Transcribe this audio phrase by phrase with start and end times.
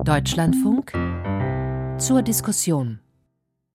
[0.00, 0.92] Deutschlandfunk
[1.98, 3.01] zur Diskussion.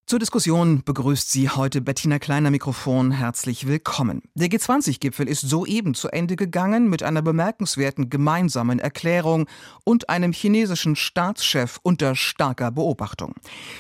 [0.10, 3.12] Zur Diskussion begrüßt Sie heute Bettina Kleiner Mikrofon.
[3.12, 4.22] Herzlich willkommen.
[4.36, 9.50] Der G20-Gipfel ist soeben zu Ende gegangen mit einer bemerkenswerten gemeinsamen Erklärung
[9.84, 13.34] und einem chinesischen Staatschef unter starker Beobachtung.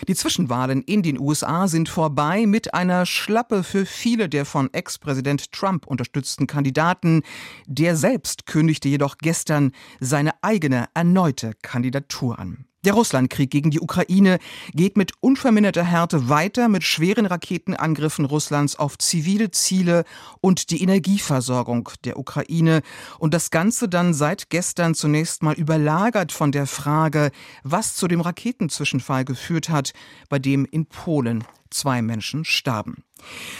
[0.09, 5.53] Die Zwischenwahlen in den USA sind vorbei mit einer Schlappe für viele der von Ex-Präsident
[5.53, 7.21] Trump unterstützten Kandidaten.
[7.67, 12.66] Der selbst kündigte jedoch gestern seine eigene erneute Kandidatur an.
[12.85, 14.37] Der Russlandkrieg gegen die Ukraine
[14.73, 20.03] geht mit unverminderter Härte weiter mit schweren Raketenangriffen Russlands auf zivile Ziele
[20.41, 22.81] und die Energieversorgung der Ukraine.
[23.17, 27.31] Und das Ganze dann seit gestern zunächst mal überlagert von der Frage,
[27.63, 29.93] was zu dem Raketenzwischenfall geführt hat,
[30.29, 33.03] bei dem in Polen zwei Menschen starben.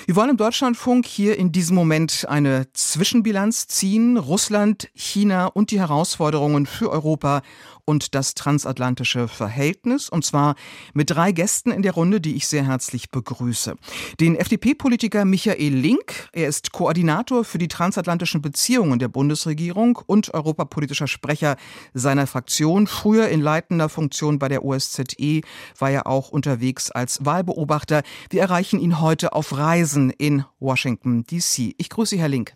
[0.06, 4.18] Wir wollen im Deutschlandfunk hier in diesem Moment eine Zwischenbilanz ziehen.
[4.18, 7.42] Russland, China und die Herausforderungen für Europa
[7.90, 10.10] und das transatlantische Verhältnis.
[10.10, 10.56] Und zwar
[10.94, 13.76] mit drei Gästen in der Runde, die ich sehr herzlich begrüße.
[14.20, 16.30] Den FDP-Politiker Michael Link.
[16.34, 21.56] Er ist Koordinator für die transatlantischen Beziehungen der Bundesregierung und europapolitischer Sprecher
[21.94, 22.88] seiner Fraktion.
[22.88, 25.42] Früher in leitender Funktion bei der OSZE
[25.80, 28.04] war er auch unterwegs als Wahlbeobachter.
[28.30, 31.76] Wir erreichen ihn heute auf Reisen in Washington, D.C.
[31.78, 32.54] Ich grüße Herr Link.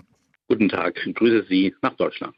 [0.52, 2.36] Guten Tag, ich grüße Sie nach Deutschland.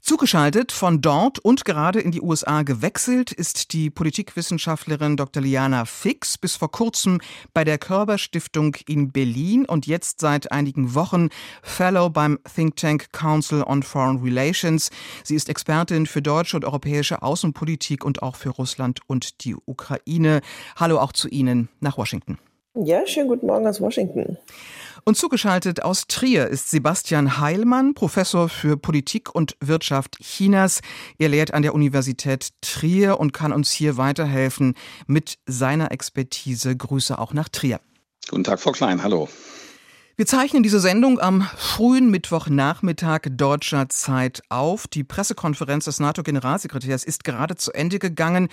[0.00, 5.42] Zugeschaltet von dort und gerade in die USA gewechselt ist die Politikwissenschaftlerin Dr.
[5.42, 7.20] Liana Fix, bis vor kurzem
[7.54, 11.28] bei der Körber Stiftung in Berlin und jetzt seit einigen Wochen
[11.62, 14.90] Fellow beim Think Tank Council on Foreign Relations.
[15.22, 20.40] Sie ist Expertin für deutsche und europäische Außenpolitik und auch für Russland und die Ukraine.
[20.74, 22.38] Hallo auch zu Ihnen nach Washington.
[22.84, 24.36] Ja, schönen guten Morgen aus Washington.
[25.04, 30.80] Und zugeschaltet aus Trier ist Sebastian Heilmann, Professor für Politik und Wirtschaft Chinas.
[31.18, 34.74] Er lehrt an der Universität Trier und kann uns hier weiterhelfen
[35.06, 36.76] mit seiner Expertise.
[36.76, 37.80] Grüße auch nach Trier.
[38.28, 39.02] Guten Tag, Frau Klein.
[39.02, 39.28] Hallo.
[40.18, 44.88] Wir zeichnen diese Sendung am frühen Mittwochnachmittag deutscher Zeit auf.
[44.88, 48.48] Die Pressekonferenz des NATO-Generalsekretärs ist gerade zu Ende gegangen.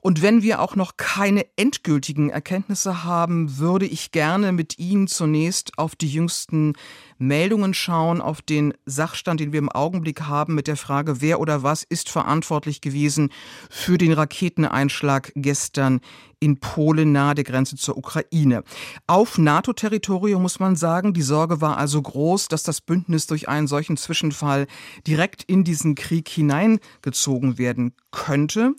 [0.00, 5.76] Und wenn wir auch noch keine endgültigen Erkenntnisse haben, würde ich gerne mit Ihnen zunächst
[5.76, 6.74] auf die jüngsten
[7.18, 11.62] Meldungen schauen, auf den Sachstand, den wir im Augenblick haben, mit der Frage, wer oder
[11.62, 13.30] was ist verantwortlich gewesen
[13.70, 16.00] für den Raketeneinschlag gestern
[16.40, 18.62] in Polen nahe der Grenze zur Ukraine.
[19.06, 23.66] Auf NATO-Territorium muss man sagen, die Sorge war also groß, dass das Bündnis durch einen
[23.66, 24.66] solchen Zwischenfall
[25.06, 28.74] direkt in diesen Krieg hineingezogen werden könnte.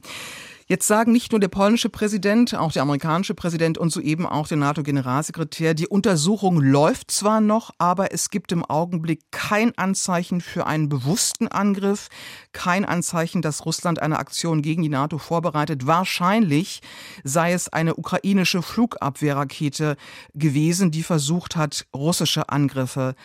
[0.72, 4.58] Jetzt sagen nicht nur der polnische Präsident, auch der amerikanische Präsident und soeben auch der
[4.58, 10.88] NATO-Generalsekretär, die Untersuchung läuft zwar noch, aber es gibt im Augenblick kein Anzeichen für einen
[10.88, 12.10] bewussten Angriff,
[12.52, 15.88] kein Anzeichen, dass Russland eine Aktion gegen die NATO vorbereitet.
[15.88, 16.82] Wahrscheinlich
[17.24, 19.98] sei es eine ukrainische Flugabwehrrakete
[20.36, 23.16] gewesen, die versucht hat, russische Angriffe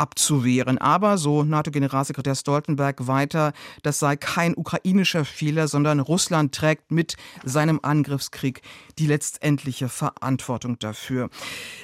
[0.00, 0.78] abzuwehren.
[0.78, 3.52] Aber, so NATO-Generalsekretär Stoltenberg weiter,
[3.82, 8.62] das sei kein ukrainischer Fehler, sondern Russland trägt mit seinem Angriffskrieg
[8.98, 11.28] die letztendliche Verantwortung dafür.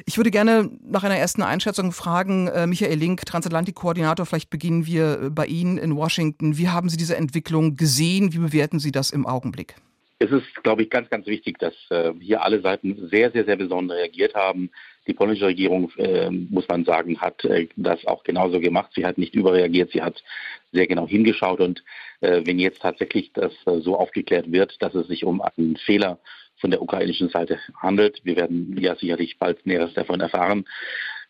[0.07, 5.21] Ich würde gerne nach einer ersten Einschätzung fragen, äh, Michael Link, Transatlantik-Koordinator, vielleicht beginnen wir
[5.21, 6.57] äh, bei Ihnen in Washington.
[6.57, 8.33] Wie haben Sie diese Entwicklung gesehen?
[8.33, 9.75] Wie bewerten Sie das im Augenblick?
[10.19, 13.57] Es ist, glaube ich, ganz, ganz wichtig, dass äh, hier alle Seiten sehr, sehr, sehr
[13.57, 14.71] besonders reagiert haben.
[15.07, 18.93] Die polnische Regierung, äh, muss man sagen, hat äh, das auch genauso gemacht.
[18.95, 20.23] Sie hat nicht überreagiert, sie hat
[20.73, 21.61] sehr genau hingeschaut.
[21.61, 21.85] Und
[22.21, 26.19] äh, wenn jetzt tatsächlich das äh, so aufgeklärt wird, dass es sich um einen Fehler
[26.59, 30.67] von der ukrainischen Seite handelt, wir werden ja sicherlich bald Näheres davon erfahren,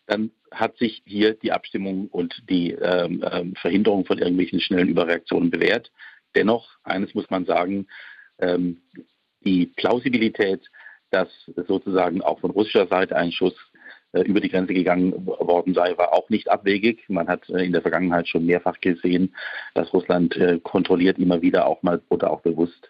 [0.07, 5.51] dann hat sich hier die Abstimmung und die ähm, ähm, Verhinderung von irgendwelchen schnellen Überreaktionen
[5.51, 5.91] bewährt.
[6.33, 7.87] Dennoch, eines muss man sagen,
[8.39, 8.81] ähm,
[9.43, 10.61] die Plausibilität,
[11.11, 11.29] dass
[11.67, 13.55] sozusagen auch von russischer Seite ein Schuss
[14.13, 17.03] äh, über die Grenze gegangen worden sei, war auch nicht abwegig.
[17.09, 19.35] Man hat äh, in der Vergangenheit schon mehrfach gesehen,
[19.73, 22.89] dass Russland äh, kontrolliert immer wieder auch mal oder auch bewusst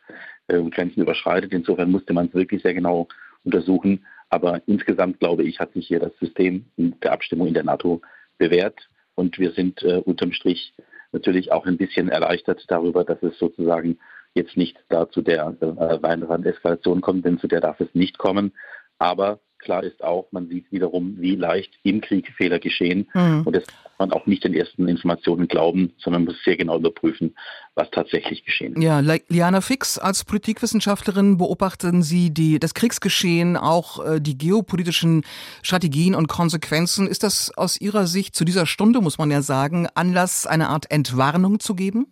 [0.50, 1.52] Grenzen überschreitet.
[1.52, 3.10] Insofern musste man es wirklich sehr genau
[3.44, 4.06] untersuchen.
[4.30, 8.02] Aber insgesamt, glaube ich, hat sich hier das System der Abstimmung in der NATO
[8.38, 8.88] bewährt.
[9.16, 10.74] Und wir sind unterm Strich
[11.12, 14.00] natürlich auch ein bisschen erleichtert darüber, dass es sozusagen
[14.38, 18.18] jetzt nicht da zu der äh, weiteren Eskalation kommt, denn zu der darf es nicht
[18.18, 18.54] kommen.
[19.00, 23.10] Aber klar ist auch, man sieht wiederum, wie leicht im Krieg Fehler geschehen.
[23.14, 23.44] Mhm.
[23.46, 27.36] Und das kann man auch nicht den ersten Informationen glauben, sondern muss sehr genau überprüfen,
[27.76, 28.84] was tatsächlich geschehen ist.
[28.84, 35.24] Ja, Liana Fix, als Politikwissenschaftlerin beobachten Sie die, das Kriegsgeschehen, auch äh, die geopolitischen
[35.64, 37.08] Strategien und Konsequenzen.
[37.08, 40.92] Ist das aus Ihrer Sicht zu dieser Stunde, muss man ja sagen, Anlass, eine Art
[40.92, 42.08] Entwarnung zu geben?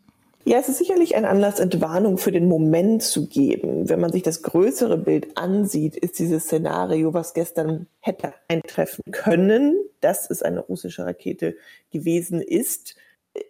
[0.47, 3.89] Ja, es ist sicherlich ein Anlass, Entwarnung für den Moment zu geben.
[3.89, 9.75] Wenn man sich das größere Bild ansieht, ist dieses Szenario, was gestern hätte eintreffen können,
[10.01, 11.56] dass es eine russische Rakete
[11.89, 12.95] gewesen ist,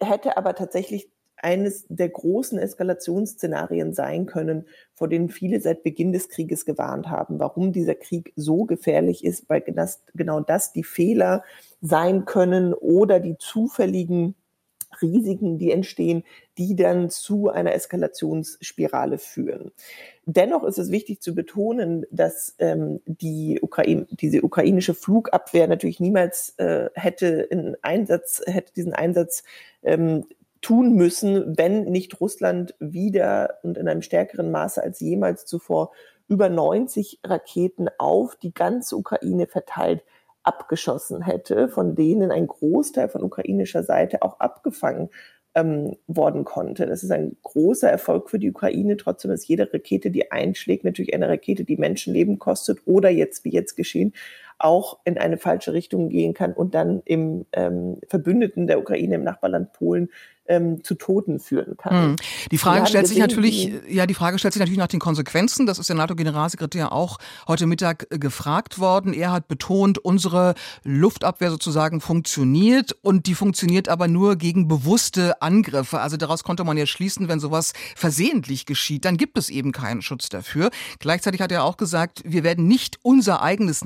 [0.00, 6.30] hätte aber tatsächlich eines der großen Eskalationsszenarien sein können, vor denen viele seit Beginn des
[6.30, 7.38] Krieges gewarnt haben.
[7.38, 9.62] Warum dieser Krieg so gefährlich ist, weil
[10.14, 11.44] genau das die Fehler
[11.82, 14.34] sein können oder die zufälligen
[15.00, 16.24] Risiken, die entstehen,
[16.58, 19.72] die dann zu einer Eskalationsspirale führen.
[20.24, 26.54] Dennoch ist es wichtig zu betonen, dass ähm, die Ukraine, diese ukrainische Flugabwehr natürlich niemals
[26.58, 29.44] äh, hätte in Einsatz, hätte diesen Einsatz
[29.82, 30.24] ähm,
[30.62, 35.92] tun müssen, wenn nicht Russland wieder und in einem stärkeren Maße als jemals zuvor
[36.28, 40.02] über 90 Raketen auf die ganze Ukraine verteilt
[40.46, 45.10] abgeschossen hätte, von denen ein Großteil von ukrainischer Seite auch abgefangen
[45.56, 46.86] ähm, worden konnte.
[46.86, 48.96] Das ist ein großer Erfolg für die Ukraine.
[48.96, 53.52] Trotzdem ist jede Rakete, die einschlägt, natürlich eine Rakete, die Menschenleben kostet oder jetzt, wie
[53.52, 54.12] jetzt geschehen,
[54.58, 59.24] auch in eine falsche Richtung gehen kann und dann im ähm, Verbündeten der Ukraine im
[59.24, 60.08] Nachbarland Polen
[60.48, 62.10] ähm, zu Toten führen kann.
[62.10, 62.16] Hm.
[62.50, 65.66] Die Frage stellt sich natürlich, ja, die Frage stellt sich natürlich nach den Konsequenzen.
[65.66, 67.18] Das ist der NATO-Generalsekretär auch
[67.48, 69.12] heute Mittag äh, gefragt worden.
[69.12, 70.54] Er hat betont, unsere
[70.84, 76.00] Luftabwehr sozusagen funktioniert und die funktioniert aber nur gegen bewusste Angriffe.
[76.00, 80.02] Also daraus konnte man ja schließen, wenn sowas versehentlich geschieht, dann gibt es eben keinen
[80.02, 80.70] Schutz dafür.
[80.98, 83.84] Gleichzeitig hat er auch gesagt, wir werden nicht unser eigenes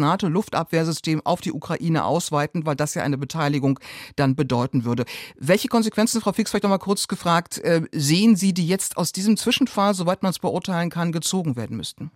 [0.60, 3.78] NATO-Luftabwehrsystem auf die Ukraine ausweiten, weil das ja eine Beteiligung
[4.16, 5.04] dann bedeuten würde.
[5.36, 9.12] Welche Konsequenzen, Frau Fix, vielleicht noch mal kurz gefragt, äh, sehen Sie, die jetzt aus
[9.12, 12.10] diesem Zwischenfall, soweit man es beurteilen kann, gezogen werden müssten?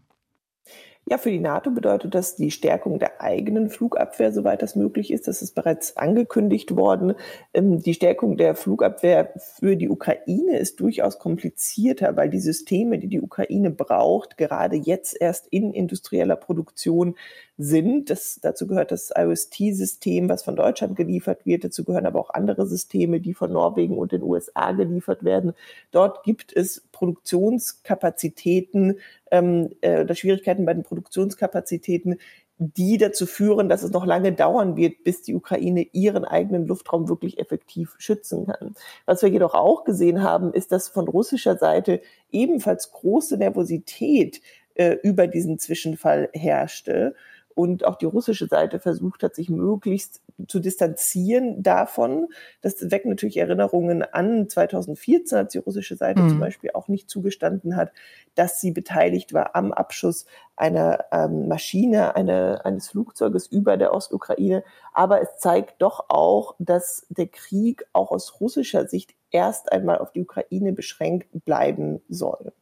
[1.07, 5.29] Ja, für die NATO bedeutet das die Stärkung der eigenen Flugabwehr, soweit das möglich ist.
[5.29, 7.15] Das ist bereits angekündigt worden.
[7.53, 13.09] Ähm, die Stärkung der Flugabwehr für die Ukraine ist durchaus komplizierter, weil die Systeme, die
[13.09, 17.17] die Ukraine braucht, gerade jetzt erst in industrieller Produktion
[17.57, 18.11] sind.
[18.11, 21.65] Das, dazu gehört das IOST-System, was von Deutschland geliefert wird.
[21.65, 25.53] Dazu gehören aber auch andere Systeme, die von Norwegen und den USA geliefert werden.
[25.93, 28.99] Dort gibt es Produktionskapazitäten
[29.31, 32.19] ähm, äh, oder Schwierigkeiten bei den Produktionskapazitäten,
[32.59, 37.09] die dazu führen, dass es noch lange dauern wird, bis die Ukraine ihren eigenen Luftraum
[37.09, 38.75] wirklich effektiv schützen kann.
[39.07, 44.41] Was wir jedoch auch gesehen haben, ist, dass von russischer Seite ebenfalls große Nervosität
[44.75, 47.15] äh, über diesen Zwischenfall herrschte
[47.55, 52.29] und auch die russische Seite versucht hat, sich möglichst zu distanzieren davon.
[52.61, 56.31] Das weckt natürlich Erinnerungen an 2014, als die russische Seite mhm.
[56.31, 57.93] zum Beispiel auch nicht zugestanden hat,
[58.35, 64.65] dass sie beteiligt war am Abschuss einer ähm, Maschine, eine, eines Flugzeuges über der Ostukraine.
[64.93, 70.13] Aber es zeigt doch auch, dass der Krieg auch aus russischer Sicht erst einmal auf
[70.13, 72.53] die Ukraine beschränkt bleiben soll.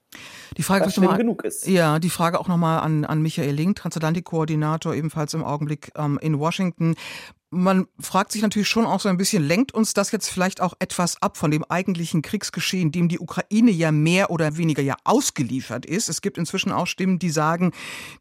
[0.56, 1.66] Die Frage was mal, genug ist.
[1.66, 6.38] Ja, die Frage auch nochmal an, an Michael Link, Transatlantikkoordinator, ebenfalls im Augenblick ähm, in
[6.38, 6.94] Washington
[7.52, 10.72] man fragt sich natürlich schon auch so ein bisschen, lenkt uns das jetzt vielleicht auch
[10.78, 15.84] etwas ab von dem eigentlichen Kriegsgeschehen, dem die Ukraine ja mehr oder weniger ja ausgeliefert
[15.84, 16.08] ist.
[16.08, 17.72] Es gibt inzwischen auch Stimmen, die sagen,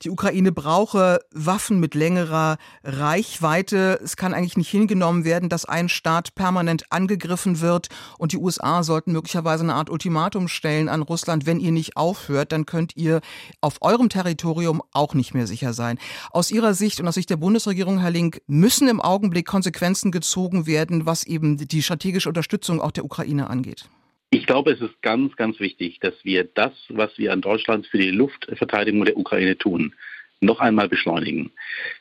[0.01, 4.01] die Ukraine brauche Waffen mit längerer Reichweite.
[4.03, 7.87] Es kann eigentlich nicht hingenommen werden, dass ein Staat permanent angegriffen wird
[8.17, 12.51] und die USA sollten möglicherweise eine Art Ultimatum stellen an Russland, wenn ihr nicht aufhört,
[12.51, 13.21] dann könnt ihr
[13.61, 15.99] auf eurem Territorium auch nicht mehr sicher sein.
[16.31, 20.11] Aus Ihrer Sicht und aus Sicht der Bundesregierung, Herr Link, müssen im Augenblick Augenblick Konsequenzen
[20.11, 23.85] gezogen werden, was eben die strategische Unterstützung auch der Ukraine angeht?
[24.31, 27.99] Ich glaube, es ist ganz, ganz wichtig, dass wir das, was wir an Deutschland für
[27.99, 29.93] die Luftverteidigung der Ukraine tun,
[30.39, 31.51] noch einmal beschleunigen.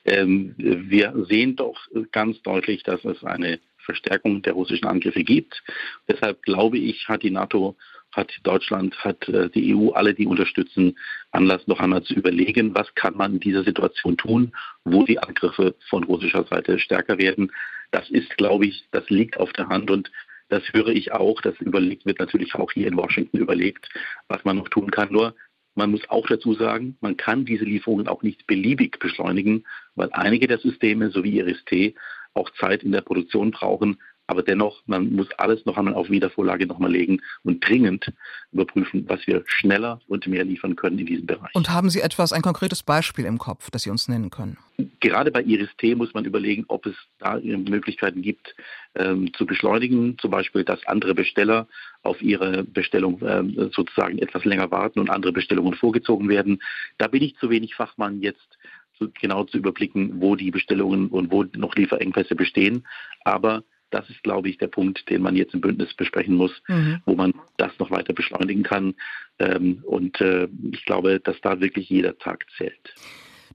[0.07, 1.77] Ähm, wir sehen doch
[2.11, 5.62] ganz deutlich, dass es eine Verstärkung der russischen Angriffe gibt.
[6.09, 7.77] Deshalb glaube ich, hat die NATO
[8.12, 10.99] hat Deutschland, hat äh, die EU, alle, die unterstützen,
[11.31, 14.52] Anlass noch einmal zu überlegen, was kann man in dieser Situation tun,
[14.85, 17.52] wo die Angriffe von russischer Seite stärker werden.
[17.90, 20.11] Das ist, glaube ich, das liegt auf der Hand und
[20.49, 21.40] das höre ich auch.
[21.40, 23.88] Das überlegt wird natürlich auch hier in Washington überlegt,
[24.29, 25.12] was man noch tun kann.
[25.12, 25.35] Nur
[25.75, 29.64] man muss auch dazu sagen, man kann diese Lieferungen auch nicht beliebig beschleunigen,
[29.95, 31.95] weil einige der Systeme, so wie IRIS-T,
[32.35, 33.99] auch Zeit in der Produktion brauchen,
[34.31, 38.13] aber dennoch, man muss alles noch einmal auf Wiedervorlage nochmal legen und dringend
[38.53, 41.53] überprüfen, was wir schneller und mehr liefern können in diesem Bereich.
[41.53, 44.57] Und haben Sie etwas, ein konkretes Beispiel im Kopf, das Sie uns nennen können?
[45.01, 48.55] Gerade bei Iris-T muss man überlegen, ob es da Möglichkeiten gibt,
[48.95, 50.17] ähm, zu beschleunigen.
[50.19, 51.67] Zum Beispiel, dass andere Besteller
[52.03, 56.63] auf ihre Bestellung ähm, sozusagen etwas länger warten und andere Bestellungen vorgezogen werden.
[56.99, 58.59] Da bin ich zu wenig Fachmann jetzt
[58.97, 62.87] zu, genau zu überblicken, wo die Bestellungen und wo noch Lieferengpässe bestehen.
[63.25, 67.01] Aber das ist, glaube ich, der Punkt, den man jetzt im Bündnis besprechen muss, mhm.
[67.05, 68.95] wo man das noch weiter beschleunigen kann.
[69.39, 72.95] Ähm, und äh, ich glaube, dass da wirklich jeder Tag zählt.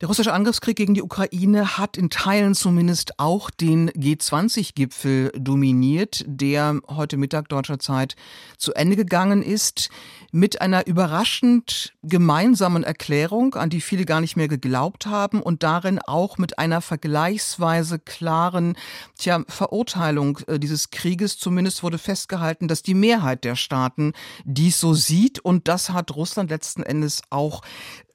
[0.01, 6.81] Der russische Angriffskrieg gegen die Ukraine hat in Teilen zumindest auch den G20-Gipfel dominiert, der
[6.89, 8.17] heute Mittag deutscher Zeit
[8.57, 9.89] zu Ende gegangen ist,
[10.33, 15.99] mit einer überraschend gemeinsamen Erklärung, an die viele gar nicht mehr geglaubt haben und darin
[15.99, 18.75] auch mit einer vergleichsweise klaren
[19.17, 21.37] tja, Verurteilung äh, dieses Krieges.
[21.37, 24.11] Zumindest wurde festgehalten, dass die Mehrheit der Staaten
[24.43, 27.61] dies so sieht und das hat Russland letzten Endes auch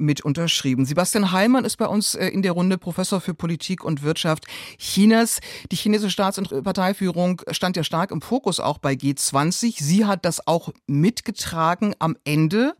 [0.00, 0.84] mit unterschrieben.
[0.84, 4.46] Sebastian Heilmann ist bei uns äh, in der Runde Professor für Politik und Wirtschaft
[4.78, 5.40] Chinas.
[5.70, 9.82] Die chinesische Staats- und Parteiführung stand ja stark im Fokus auch bei G20.
[9.82, 12.74] Sie hat das auch mitgetragen am Ende.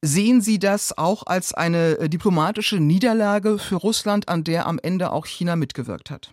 [0.00, 5.12] Sehen Sie das auch als eine äh, diplomatische Niederlage für Russland, an der am Ende
[5.12, 6.32] auch China mitgewirkt hat?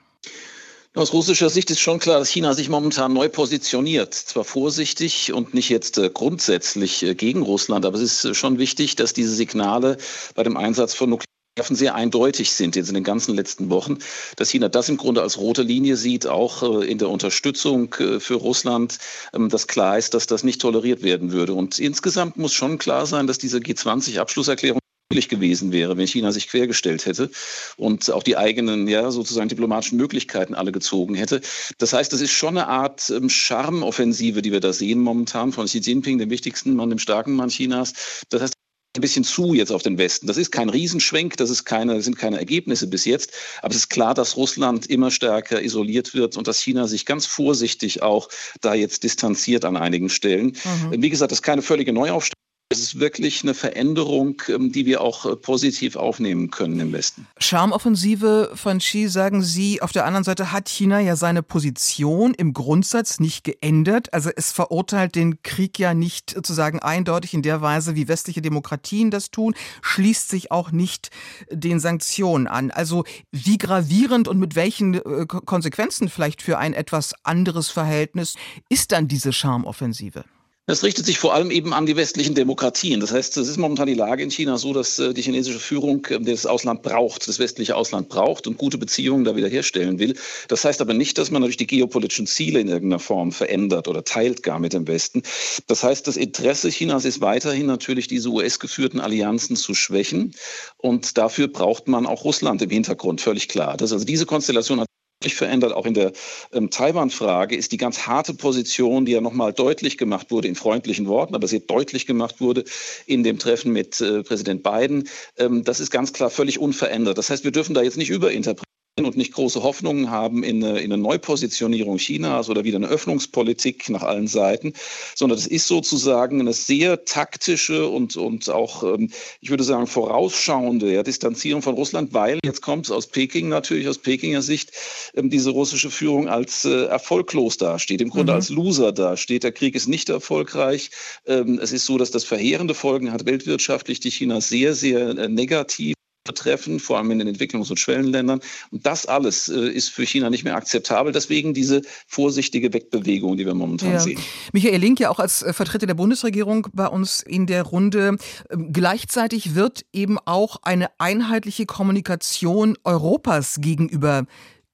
[0.94, 4.14] Aus russischer Sicht ist schon klar, dass China sich momentan neu positioniert.
[4.14, 8.58] Zwar vorsichtig und nicht jetzt äh, grundsätzlich äh, gegen Russland, aber es ist äh, schon
[8.58, 9.96] wichtig, dass diese Signale
[10.36, 14.00] bei dem Einsatz von Nuklearwaffen sehr eindeutig sind jetzt in den ganzen letzten Wochen,
[14.36, 18.98] dass China das im Grunde als rote Linie sieht, auch in der Unterstützung für Russland,
[19.34, 21.54] ähm, dass klar ist, dass das nicht toleriert werden würde.
[21.54, 24.81] Und insgesamt muss schon klar sein, dass diese G20-Abschlusserklärung
[25.12, 27.30] möglich gewesen wäre, wenn China sich quergestellt hätte
[27.76, 31.42] und auch die eigenen, ja, sozusagen diplomatischen Möglichkeiten alle gezogen hätte.
[31.80, 35.66] Das heißt, das ist schon eine Art ähm, Charmoffensive, die wir da sehen momentan von
[35.66, 38.24] Xi Jinping, dem wichtigsten Mann, dem starken Mann Chinas.
[38.30, 38.54] Das heißt,
[38.96, 40.28] ein bisschen zu jetzt auf den Westen.
[40.28, 43.78] Das ist kein Riesenschwenk, das ist keine, das sind keine Ergebnisse bis jetzt, aber es
[43.78, 48.30] ist klar, dass Russland immer stärker isoliert wird und dass China sich ganz vorsichtig auch
[48.62, 50.58] da jetzt distanziert an einigen Stellen.
[50.92, 51.02] Mhm.
[51.02, 52.41] Wie gesagt, das ist keine völlige Neuaufstellung.
[52.72, 57.28] Es ist wirklich eine Veränderung, ähm, die wir auch äh, positiv aufnehmen können im Westen.
[57.38, 59.82] Charmoffensive von Xi, sagen Sie.
[59.82, 64.14] Auf der anderen Seite hat China ja seine Position im Grundsatz nicht geändert.
[64.14, 69.12] Also es verurteilt den Krieg ja nicht sozusagen eindeutig in der Weise, wie westliche Demokratien
[69.12, 71.10] das tun, schließt sich auch nicht
[71.52, 72.72] den Sanktionen an.
[72.72, 78.36] Also wie gravierend und mit welchen äh, Konsequenzen vielleicht für ein etwas anderes Verhältnis
[78.70, 80.24] ist dann diese Charmoffensive?
[80.72, 83.02] Das richtet sich vor allem eben an die westlichen Demokratien.
[83.02, 86.06] Das heißt, es ist momentan die Lage in China so, dass äh, die chinesische Führung
[86.06, 90.16] äh, das Ausland braucht, das westliche Ausland braucht und gute Beziehungen da wiederherstellen will.
[90.48, 94.06] Das heißt aber nicht, dass man natürlich die geopolitischen Ziele in irgendeiner Form verändert oder
[94.06, 95.24] teilt gar mit dem Westen.
[95.68, 100.34] Das heißt, das Interesse Chinas ist weiterhin natürlich, diese US-geführten Allianzen zu schwächen.
[100.78, 103.76] Und dafür braucht man auch Russland im Hintergrund, völlig klar.
[103.76, 104.88] Das also diese Konstellation hat
[105.30, 105.74] verändert.
[105.74, 106.12] Auch in der
[106.52, 111.08] ähm, Taiwan-Frage ist die ganz harte Position, die ja nochmal deutlich gemacht wurde in freundlichen
[111.08, 112.64] Worten, aber sehr deutlich gemacht wurde
[113.06, 115.08] in dem Treffen mit äh, Präsident Biden.
[115.38, 117.18] Ähm, das ist ganz klar völlig unverändert.
[117.18, 120.80] Das heißt, wir dürfen da jetzt nicht überinterpretieren und nicht große Hoffnungen haben in eine,
[120.80, 124.74] in eine Neupositionierung Chinas oder wieder eine Öffnungspolitik nach allen Seiten,
[125.16, 130.94] sondern es ist sozusagen eine sehr taktische und, und auch, ähm, ich würde sagen, vorausschauende
[130.94, 134.72] ja, Distanzierung von Russland, weil jetzt kommt es aus Peking natürlich, aus Pekinger Sicht,
[135.16, 138.38] ähm, diese russische Führung als äh, erfolglos dasteht, im Grunde mhm.
[138.38, 139.44] als Loser dasteht.
[139.44, 140.92] Der Krieg ist nicht erfolgreich.
[141.26, 145.30] Ähm, es ist so, dass das verheerende Folgen hat weltwirtschaftlich, die China sehr, sehr äh,
[145.30, 148.42] negativ betreffen, vor allem in den Entwicklungs- und Schwellenländern.
[148.72, 151.12] Und das alles äh, ist für China nicht mehr akzeptabel.
[151.12, 154.00] Deswegen diese vorsichtige Wegbewegung, die wir momentan ja.
[154.00, 154.20] sehen.
[154.54, 158.18] Michael Link ja auch als äh, Vertreter der Bundesregierung bei uns in der Runde.
[158.50, 164.26] Ähm, gleichzeitig wird eben auch eine einheitliche Kommunikation Europas gegenüber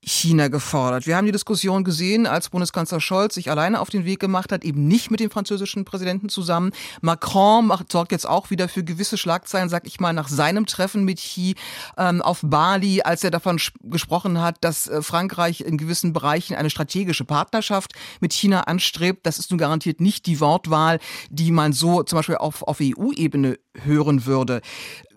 [0.08, 1.06] China gefordert.
[1.06, 4.64] Wir haben die Diskussion gesehen, als Bundeskanzler Scholz sich alleine auf den Weg gemacht hat,
[4.64, 6.72] eben nicht mit dem französischen Präsidenten zusammen.
[7.02, 11.04] Macron macht, sorgt jetzt auch wieder für gewisse Schlagzeilen, sag ich mal, nach seinem Treffen
[11.04, 11.56] mit Xi
[11.98, 16.70] ähm, auf Bali, als er davon gesprochen hat, dass äh, Frankreich in gewissen Bereichen eine
[16.70, 19.26] strategische Partnerschaft mit China anstrebt.
[19.26, 21.00] Das ist nun garantiert nicht die Wortwahl,
[21.30, 24.62] die man so zum Beispiel auf, auf EU-Ebene hören würde.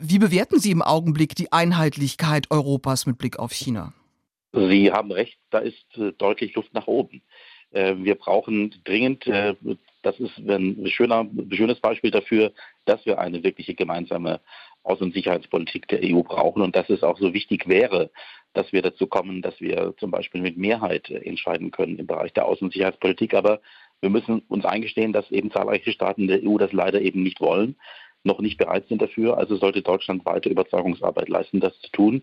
[0.00, 3.92] Wie bewerten Sie im Augenblick die Einheitlichkeit Europas mit Blick auf China?
[4.52, 7.22] Sie haben recht, da ist äh, deutlich Luft nach oben.
[7.70, 9.54] Äh, wir brauchen dringend, äh,
[10.02, 12.52] das ist ein schöner, schönes Beispiel dafür,
[12.84, 14.40] dass wir eine wirkliche gemeinsame
[14.82, 18.10] Außen- und Sicherheitspolitik der EU brauchen und dass es auch so wichtig wäre,
[18.54, 22.46] dass wir dazu kommen, dass wir zum Beispiel mit Mehrheit entscheiden können im Bereich der
[22.46, 23.34] Außen- und Sicherheitspolitik.
[23.34, 23.60] Aber
[24.00, 27.76] wir müssen uns eingestehen, dass eben zahlreiche Staaten der EU das leider eben nicht wollen,
[28.24, 29.36] noch nicht bereit sind dafür.
[29.36, 32.22] Also sollte Deutschland weiter Überzeugungsarbeit leisten, das zu tun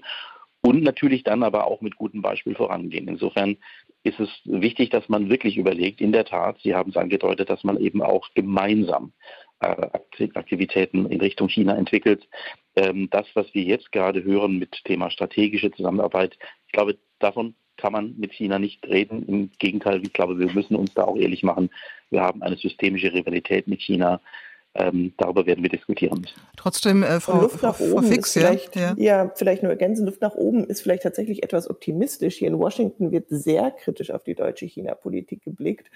[0.62, 3.08] und natürlich dann aber auch mit gutem Beispiel vorangehen.
[3.08, 3.58] Insofern
[4.04, 7.64] ist es wichtig, dass man wirklich überlegt, in der Tat, Sie haben es angedeutet, dass
[7.64, 9.14] man eben auch gemeinsam
[9.60, 9.88] äh,
[10.34, 12.28] Aktivitäten in Richtung China entwickelt.
[12.76, 16.38] Ähm, das, was wir jetzt gerade hören mit Thema strategische Zusammenarbeit,
[16.68, 19.26] ich glaube, davon kann man mit China nicht reden.
[19.28, 21.70] Im Gegenteil, ich glaube, wir müssen uns da auch ehrlich machen.
[22.10, 24.20] Wir haben eine systemische Rivalität mit China.
[24.78, 26.40] Ähm, darüber werden wir diskutieren müssen.
[26.56, 28.94] Trotzdem, äh, Frau, Luft nach Frau oben Fix, ja, ja.
[28.98, 32.36] ja, vielleicht nur ergänzen, Luft nach oben ist vielleicht tatsächlich etwas optimistisch.
[32.36, 35.88] Hier in Washington wird sehr kritisch auf die deutsche China-Politik geblickt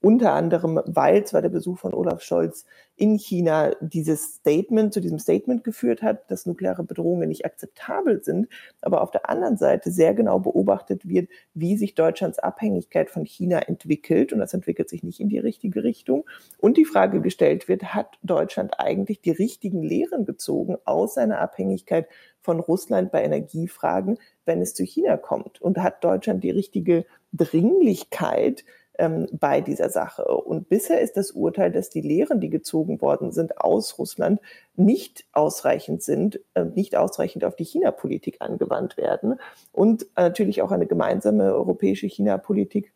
[0.00, 2.64] unter anderem, weil zwar der Besuch von Olaf Scholz
[2.96, 8.48] in China dieses Statement, zu diesem Statement geführt hat, dass nukleare Bedrohungen nicht akzeptabel sind,
[8.82, 13.58] aber auf der anderen Seite sehr genau beobachtet wird, wie sich Deutschlands Abhängigkeit von China
[13.58, 14.32] entwickelt.
[14.32, 16.24] Und das entwickelt sich nicht in die richtige Richtung.
[16.58, 22.06] Und die Frage gestellt wird, hat Deutschland eigentlich die richtigen Lehren gezogen aus seiner Abhängigkeit
[22.42, 25.60] von Russland bei Energiefragen, wenn es zu China kommt?
[25.60, 28.64] Und hat Deutschland die richtige Dringlichkeit,
[28.98, 30.24] ähm, bei dieser Sache.
[30.24, 34.40] Und bisher ist das Urteil, dass die Lehren, die gezogen worden sind aus Russland,
[34.76, 39.40] nicht ausreichend sind, äh, nicht ausreichend auf die China-Politik angewandt werden.
[39.72, 42.92] Und natürlich auch eine gemeinsame europäische China-Politik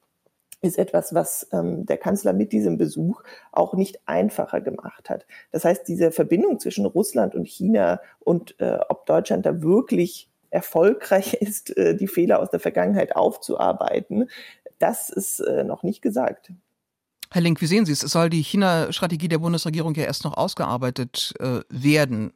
[0.60, 5.26] ist etwas, was ähm, der Kanzler mit diesem Besuch auch nicht einfacher gemacht hat.
[5.52, 11.34] Das heißt, diese Verbindung zwischen Russland und China und äh, ob Deutschland da wirklich erfolgreich
[11.40, 14.28] ist, äh, die Fehler aus der Vergangenheit aufzuarbeiten,
[14.78, 16.50] das ist äh, noch nicht gesagt.
[17.30, 18.02] Herr Link, wie sehen Sie es?
[18.02, 22.32] Es soll die China-Strategie der Bundesregierung ja erst noch ausgearbeitet äh, werden.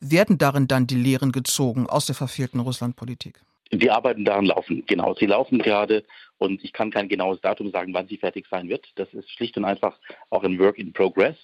[0.00, 3.40] Werden darin dann die Lehren gezogen aus der verfehlten Russlandpolitik?
[3.72, 5.14] Die Arbeiten daran laufen, genau.
[5.14, 6.04] Sie laufen gerade
[6.38, 8.86] und ich kann kein genaues Datum sagen, wann sie fertig sein wird.
[8.96, 9.98] Das ist schlicht und einfach
[10.30, 11.36] auch ein Work in Progress.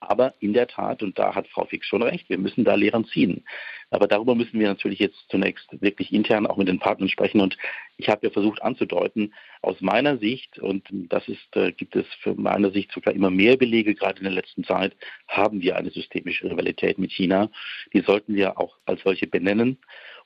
[0.00, 3.04] Aber in der Tat, und da hat Frau Fix schon recht, wir müssen da Lehren
[3.04, 3.44] ziehen.
[3.90, 7.40] Aber darüber müssen wir natürlich jetzt zunächst wirklich intern auch mit den Partnern sprechen.
[7.40, 7.58] Und
[7.98, 12.34] ich habe ja versucht anzudeuten, aus meiner Sicht, und das ist, äh, gibt es für
[12.34, 14.96] meine Sicht sogar immer mehr Belege, gerade in der letzten Zeit,
[15.28, 17.50] haben wir eine systemische Rivalität mit China.
[17.92, 19.78] Die sollten wir auch als solche benennen.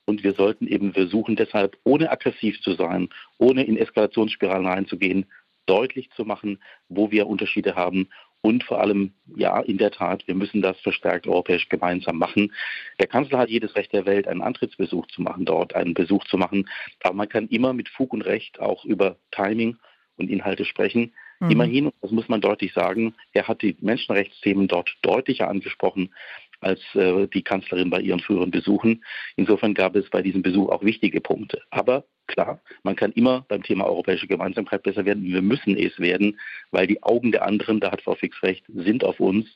[0.07, 5.27] Und wir sollten eben versuchen, deshalb ohne aggressiv zu sein, ohne in Eskalationsspiralen reinzugehen,
[5.67, 8.09] deutlich zu machen, wo wir Unterschiede haben
[8.45, 12.53] und vor allem, ja, in der Tat, wir müssen das verstärkt europäisch gemeinsam machen.
[13.01, 16.37] Der Kanzler hat jedes Recht der Welt, einen Antrittsbesuch zu machen, dort einen Besuch zu
[16.37, 16.69] machen.
[17.03, 19.79] Aber man kann immer mit Fug und Recht auch über Timing
[20.19, 21.15] und Inhalte sprechen.
[21.41, 21.51] Mhm.
[21.53, 26.15] Immerhin, das muss man deutlich sagen, er hat die Menschenrechtsthemen dort deutlicher angesprochen
[26.61, 29.05] als äh, die Kanzlerin bei ihren früheren Besuchen.
[29.37, 31.61] Insofern gab es bei diesem Besuch auch wichtige Punkte.
[31.71, 35.25] Aber klar, man kann immer beim Thema europäische Gemeinsamkeit besser werden.
[35.25, 36.39] Wir müssen es werden,
[36.71, 39.47] weil die Augen der anderen, da hat Frau Fix recht, sind auf uns.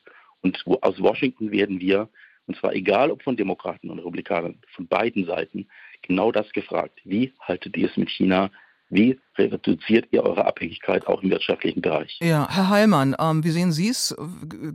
[0.41, 2.09] Und aus Washington werden wir,
[2.47, 5.67] und zwar egal ob von Demokraten und Republikanern, von beiden Seiten,
[6.01, 6.99] genau das gefragt.
[7.03, 8.49] Wie haltet ihr es mit China?
[8.89, 12.17] Wie reduziert ihr eure Abhängigkeit auch im wirtschaftlichen Bereich?
[12.21, 14.15] Ja, Herr Heilmann, ähm, wie sehen Sie es?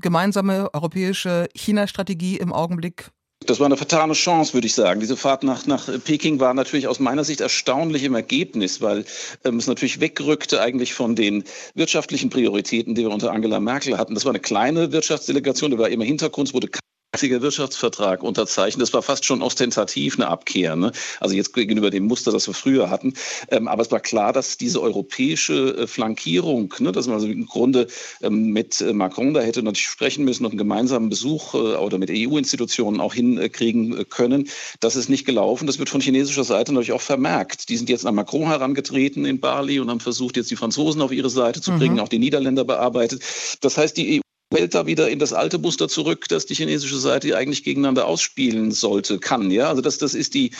[0.00, 3.10] Gemeinsame europäische China-Strategie im Augenblick
[3.46, 5.00] das war eine vertane Chance, würde ich sagen.
[5.00, 9.04] Diese Fahrt nach, nach Peking war natürlich aus meiner Sicht erstaunlich im Ergebnis, weil
[9.44, 14.14] ähm, es natürlich wegrückte eigentlich von den wirtschaftlichen Prioritäten, die wir unter Angela Merkel hatten.
[14.14, 16.68] Das war eine kleine Wirtschaftsdelegation, die war immer Hintergrund, wurde
[17.14, 18.82] einziger Wirtschaftsvertrag unterzeichnet.
[18.82, 20.74] Das war fast schon ostentativ eine Abkehr.
[20.74, 20.90] Ne?
[21.20, 23.14] Also jetzt gegenüber dem Muster, das wir früher hatten.
[23.50, 27.46] Ähm, aber es war klar, dass diese europäische äh, Flankierung, ne, dass man also im
[27.46, 27.86] Grunde
[28.20, 31.98] ähm, mit äh, Macron da hätte natürlich sprechen müssen und einen gemeinsamen Besuch äh, oder
[31.98, 34.48] mit EU-Institutionen auch hinkriegen äh, können,
[34.80, 35.68] das ist nicht gelaufen.
[35.68, 37.68] Das wird von chinesischer Seite natürlich auch vermerkt.
[37.68, 41.12] Die sind jetzt an Macron herangetreten in Bali und haben versucht, jetzt die Franzosen auf
[41.12, 42.00] ihre Seite zu bringen, mhm.
[42.00, 43.22] auch die Niederländer bearbeitet.
[43.60, 46.98] Das heißt, die EU fällt da wieder in das alte Muster zurück, dass die chinesische
[46.98, 49.50] Seite eigentlich gegeneinander ausspielen sollte, kann.
[49.50, 50.52] Ja, also das, das ist die,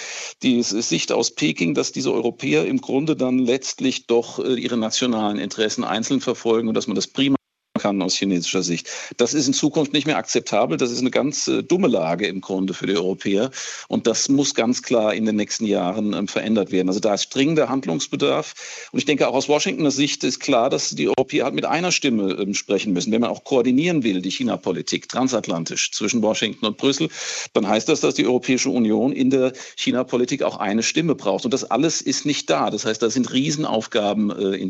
[0.43, 5.39] die Sicht aus Peking, dass diese Europäer im Grunde dann letztlich doch äh, ihre nationalen
[5.39, 7.37] Interessen einzeln verfolgen und dass man das prima
[7.79, 8.89] kann aus chinesischer Sicht.
[9.17, 10.77] Das ist in Zukunft nicht mehr akzeptabel.
[10.77, 13.51] Das ist eine ganz äh, dumme Lage im Grunde für die Europäer.
[13.89, 16.89] Und das muss ganz klar in den nächsten Jahren ähm, verändert werden.
[16.89, 18.89] Also da ist dringender Handlungsbedarf.
[18.93, 21.91] Und ich denke auch aus Washingtoner Sicht ist klar, dass die Europäer halt mit einer
[21.91, 23.13] Stimme ähm, sprechen müssen.
[23.13, 27.09] Wenn man auch koordinieren will, die China-Politik transatlantisch zwischen Washington und Brüssel,
[27.55, 31.45] dann heißt das, dass die Europäische Union in der China-Politik auch eine Stimme braucht.
[31.45, 32.71] Und das alles ist nicht da.
[32.71, 34.69] Das heißt, da sind Riesenaufgaben äh, in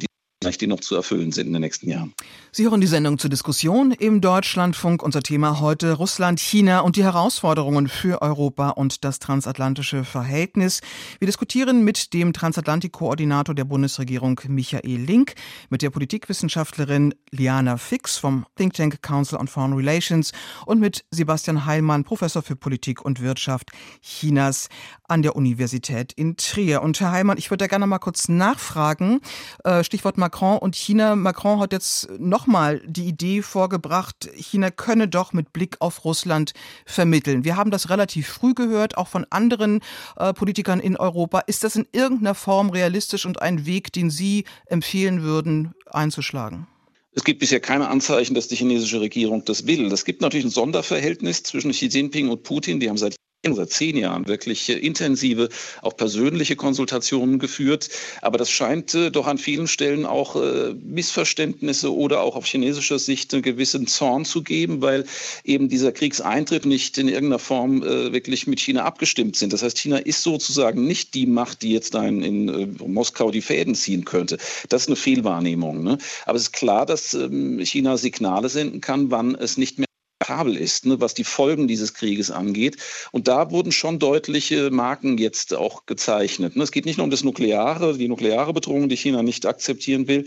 [0.52, 2.14] die noch zu erfüllen sind in den nächsten Jahren.
[2.52, 5.02] Sie hören die Sendung zur Diskussion im Deutschlandfunk.
[5.02, 10.80] Unser Thema heute Russland, China und die Herausforderungen für Europa und das transatlantische Verhältnis.
[11.18, 15.34] Wir diskutieren mit dem Transatlantikkoordinator der Bundesregierung Michael Link,
[15.68, 20.30] mit der Politikwissenschaftlerin Liana Fix vom Think Tank Council on Foreign Relations
[20.66, 24.68] und mit Sebastian Heilmann, Professor für Politik und Wirtschaft Chinas
[25.08, 26.82] an der Universität in Trier.
[26.82, 29.20] Und Herr Heilmann, ich würde da gerne mal kurz nachfragen.
[29.64, 31.14] Äh, Stichwort Macron Macron und China.
[31.14, 36.54] Macron hat jetzt nochmal die Idee vorgebracht, China könne doch mit Blick auf Russland
[36.86, 37.44] vermitteln.
[37.44, 39.78] Wir haben das relativ früh gehört, auch von anderen
[40.16, 41.38] äh, Politikern in Europa.
[41.46, 46.66] Ist das in irgendeiner Form realistisch und ein Weg, den Sie empfehlen würden, einzuschlagen?
[47.12, 49.86] Es gibt bisher keine Anzeichen, dass die chinesische Regierung das will.
[49.92, 52.80] Es gibt natürlich ein Sonderverhältnis zwischen Xi Jinping und Putin.
[52.80, 53.14] Die haben seit
[53.52, 55.50] seit zehn Jahren wirklich intensive,
[55.82, 57.90] auch persönliche Konsultationen geführt.
[58.22, 62.98] Aber das scheint äh, doch an vielen Stellen auch äh, Missverständnisse oder auch auf chinesischer
[62.98, 65.04] Sicht einen gewissen Zorn zu geben, weil
[65.44, 69.52] eben dieser Kriegseintritt nicht in irgendeiner Form äh, wirklich mit China abgestimmt sind.
[69.52, 73.74] Das heißt, China ist sozusagen nicht die Macht, die jetzt in, in Moskau die Fäden
[73.74, 74.38] ziehen könnte.
[74.68, 75.82] Das ist eine Fehlwahrnehmung.
[75.82, 75.98] Ne?
[76.24, 79.86] Aber es ist klar, dass ähm, China Signale senden kann, wann es nicht mehr
[80.24, 82.76] akzeptabel ist, ne, was die Folgen dieses Krieges angeht.
[83.12, 86.56] Und da wurden schon deutliche Marken jetzt auch gezeichnet.
[86.56, 86.62] Ne.
[86.62, 90.24] Es geht nicht nur um das Nukleare, die nukleare Bedrohung, die China nicht akzeptieren will,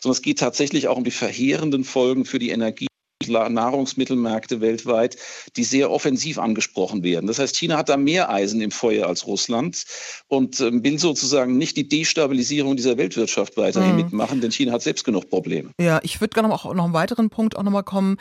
[0.00, 2.86] sondern es geht tatsächlich auch um die verheerenden Folgen für die Energie.
[3.28, 5.16] Nahrungsmittelmärkte weltweit,
[5.56, 7.26] die sehr offensiv angesprochen werden.
[7.26, 9.84] Das heißt, China hat da mehr Eisen im Feuer als Russland
[10.28, 13.96] und ähm, will sozusagen nicht die Destabilisierung dieser Weltwirtschaft weiterhin mhm.
[13.96, 15.70] mitmachen, denn China hat selbst genug Probleme.
[15.78, 18.16] Ja, ich würde gerne auch noch einen weiteren Punkt auch nochmal kommen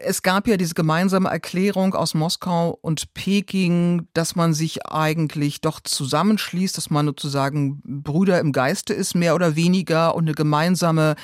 [0.00, 5.80] es gab ja diese gemeinsame Erklärung aus Moskau und Peking, dass man sich eigentlich doch
[5.80, 11.16] zusammenschließt, dass man sozusagen Brüder im Geiste ist, mehr oder weniger, und eine gemeinsame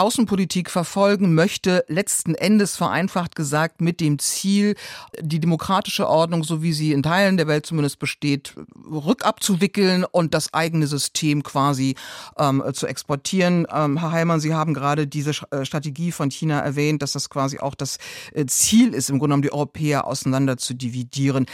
[0.00, 4.74] Außenpolitik verfolgen möchte, letzten Endes vereinfacht gesagt mit dem Ziel,
[5.20, 8.54] die demokratische Ordnung, so wie sie in Teilen der Welt zumindest besteht,
[8.90, 11.96] rückabzuwickeln und das eigene System quasi
[12.38, 13.66] ähm, zu exportieren.
[13.72, 17.58] Ähm, Herr Heimann, Sie haben gerade diese äh, Strategie von China erwähnt, dass das quasi
[17.58, 17.98] auch das
[18.32, 21.46] äh, Ziel ist, im Grunde genommen die Europäer auseinander zu dividieren.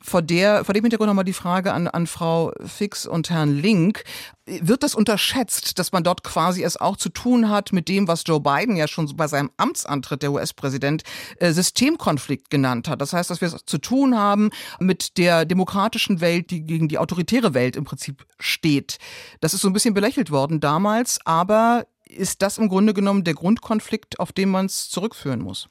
[0.00, 4.04] Vor, der, vor dem Hintergrund nochmal die Frage an, an Frau Fix und Herrn Link.
[4.46, 8.24] Wird das unterschätzt, dass man dort quasi es auch zu tun hat mit dem, was
[8.26, 11.02] Joe Biden ja schon bei seinem Amtsantritt, der US-Präsident,
[11.38, 13.00] äh, Systemkonflikt genannt hat?
[13.00, 16.98] Das heißt, dass wir es zu tun haben mit der demokratischen Welt, die gegen die
[16.98, 18.98] autoritäre Welt im Prinzip steht.
[19.40, 23.34] Das ist so ein bisschen belächelt worden damals, aber ist das im Grunde genommen der
[23.34, 25.68] Grundkonflikt, auf den man es zurückführen muss?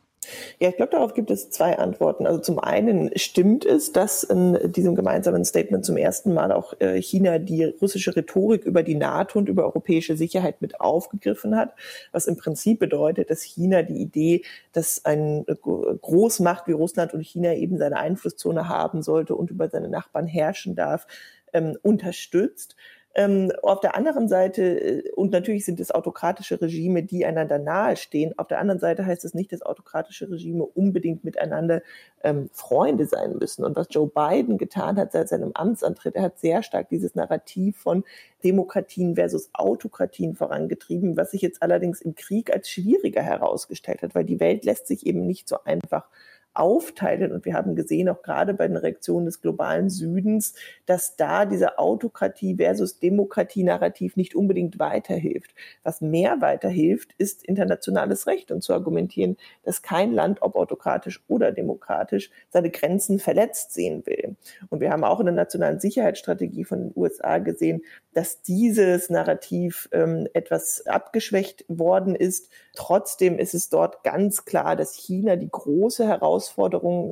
[0.59, 2.25] Ja, ich glaube, darauf gibt es zwei Antworten.
[2.25, 7.01] Also zum einen stimmt es, dass in diesem gemeinsamen Statement zum ersten Mal auch äh,
[7.01, 11.73] China die russische Rhetorik über die NATO und über europäische Sicherheit mit aufgegriffen hat,
[12.11, 17.53] was im Prinzip bedeutet, dass China die Idee, dass eine Großmacht wie Russland und China
[17.53, 21.07] eben seine Einflusszone haben sollte und über seine Nachbarn herrschen darf,
[21.53, 22.75] ähm, unterstützt.
[23.15, 28.37] Ähm, auf der anderen Seite, äh, und natürlich sind es autokratische Regime, die einander nahestehen,
[28.39, 31.83] auf der anderen Seite heißt es nicht, dass autokratische Regime unbedingt miteinander
[32.23, 33.63] ähm, Freunde sein müssen.
[33.63, 37.77] Und was Joe Biden getan hat seit seinem Amtsantritt, er hat sehr stark dieses Narrativ
[37.77, 38.03] von
[38.43, 44.25] Demokratien versus Autokratien vorangetrieben, was sich jetzt allerdings im Krieg als schwieriger herausgestellt hat, weil
[44.25, 46.07] die Welt lässt sich eben nicht so einfach
[46.53, 47.31] aufteilen.
[47.31, 50.53] Und wir haben gesehen, auch gerade bei den Reaktionen des globalen Südens,
[50.85, 55.55] dass da dieser Autokratie versus Demokratie-Narrativ nicht unbedingt weiterhilft.
[55.83, 61.51] Was mehr weiterhilft, ist internationales Recht und zu argumentieren, dass kein Land, ob autokratisch oder
[61.51, 64.35] demokratisch, seine Grenzen verletzt sehen will.
[64.69, 67.81] Und wir haben auch in der nationalen Sicherheitsstrategie von den USA gesehen,
[68.13, 72.49] dass dieses Narrativ ähm, etwas abgeschwächt worden ist.
[72.75, 76.42] Trotzdem ist es dort ganz klar, dass China die große Herausforderung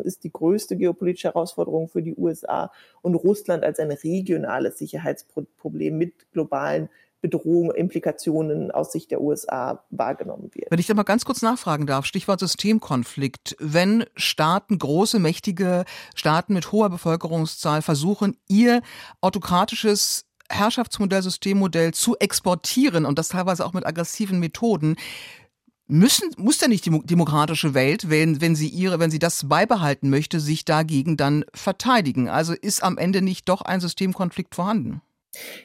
[0.03, 6.31] ist, die größte geopolitische Herausforderung für die USA und Russland als ein regionales Sicherheitsproblem mit
[6.31, 6.89] globalen
[7.21, 10.71] Bedrohungen, Implikationen aus Sicht der USA wahrgenommen wird.
[10.71, 13.55] Wenn ich da mal ganz kurz nachfragen darf, Stichwort Systemkonflikt.
[13.59, 18.81] Wenn Staaten, große, mächtige Staaten mit hoher Bevölkerungszahl versuchen, ihr
[19.21, 24.97] autokratisches Herrschaftsmodell, Systemmodell zu exportieren und das teilweise auch mit aggressiven Methoden,
[25.91, 30.09] müssen, muss ja nicht die demokratische Welt, wenn, wenn sie ihre, wenn sie das beibehalten
[30.09, 32.29] möchte, sich dagegen dann verteidigen.
[32.29, 35.01] Also ist am Ende nicht doch ein Systemkonflikt vorhanden?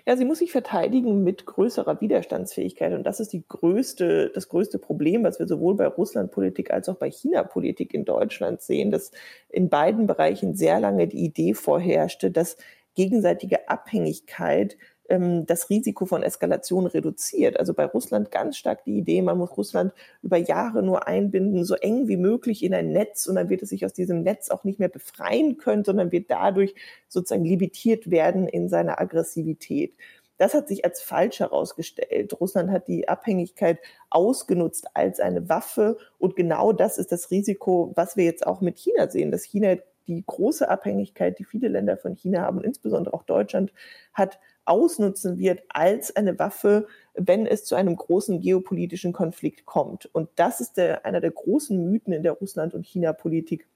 [0.06, 2.92] Ja, sie muss sich verteidigen mit größerer Widerstandsfähigkeit.
[2.92, 6.96] Und das ist die größte, das größte Problem, was wir sowohl bei Russlandpolitik als auch
[6.96, 9.10] bei China-Politik in Deutschland sehen, dass
[9.48, 12.56] in beiden Bereichen sehr lange die Idee vorherrschte, dass
[12.94, 14.76] gegenseitige Abhängigkeit
[15.08, 17.58] ähm, das Risiko von Eskalation reduziert.
[17.58, 19.92] Also bei Russland ganz stark die Idee, man muss Russland
[20.22, 23.70] über Jahre nur einbinden, so eng wie möglich in ein Netz und dann wird es
[23.70, 26.74] sich aus diesem Netz auch nicht mehr befreien können, sondern wird dadurch
[27.08, 29.94] sozusagen limitiert werden in seiner Aggressivität.
[30.38, 32.38] Das hat sich als falsch herausgestellt.
[32.40, 33.78] Russland hat die Abhängigkeit
[34.10, 38.78] ausgenutzt als eine Waffe und genau das ist das Risiko, was wir jetzt auch mit
[38.78, 43.24] China sehen, dass China die große Abhängigkeit, die viele Länder von China haben, insbesondere auch
[43.24, 43.72] Deutschland
[44.12, 50.06] hat, ausnutzen wird als eine Waffe, wenn es zu einem großen geopolitischen Konflikt kommt.
[50.14, 53.66] Und das ist der, einer der großen Mythen in der Russland- und China-Politik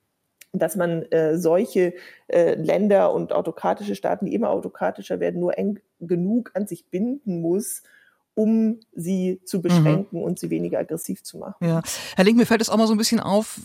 [0.52, 1.94] dass man äh, solche
[2.26, 7.40] äh, Länder und autokratische Staaten, die immer autokratischer werden, nur eng genug an sich binden
[7.40, 7.84] muss,
[8.34, 9.62] um sie zu mhm.
[9.62, 10.22] beschränken mhm.
[10.22, 11.54] und sie weniger aggressiv zu machen.
[11.60, 11.82] Ja.
[12.16, 13.60] Herr Link, mir fällt es auch mal so ein bisschen auf,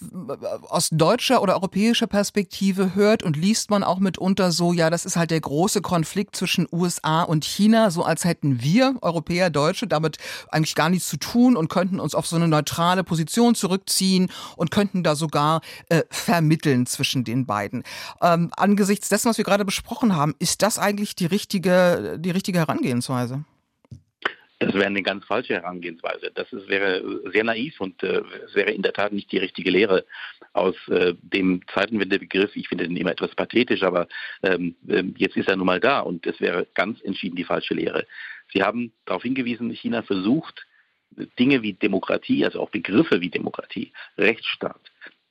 [0.68, 5.16] aus deutscher oder europäischer Perspektive hört und liest man auch mitunter so, ja, das ist
[5.16, 10.18] halt der große Konflikt zwischen USA und China, so als hätten wir Europäer, Deutsche damit
[10.50, 14.72] eigentlich gar nichts zu tun und könnten uns auf so eine neutrale Position zurückziehen und
[14.72, 17.84] könnten da sogar äh, vermitteln zwischen den beiden.
[18.22, 22.60] Ähm, angesichts dessen, was wir gerade besprochen haben, ist das eigentlich die richtige, die richtige
[22.60, 23.46] Herangehensweise?
[24.66, 26.32] Das wäre eine ganz falsche Herangehensweise.
[26.34, 29.70] Das ist, wäre sehr naiv und äh, es wäre in der Tat nicht die richtige
[29.70, 30.06] Lehre
[30.54, 32.56] aus äh, dem Zeitenwendebegriff.
[32.56, 34.08] Ich finde den immer etwas pathetisch, aber
[34.42, 37.76] ähm, ähm, jetzt ist er nun mal da und es wäre ganz entschieden die falsche
[37.76, 38.08] Lehre.
[38.54, 40.66] Sie haben darauf hingewiesen, China versucht,
[41.38, 44.82] Dinge wie Demokratie, also auch Begriffe wie Demokratie, Rechtsstaat,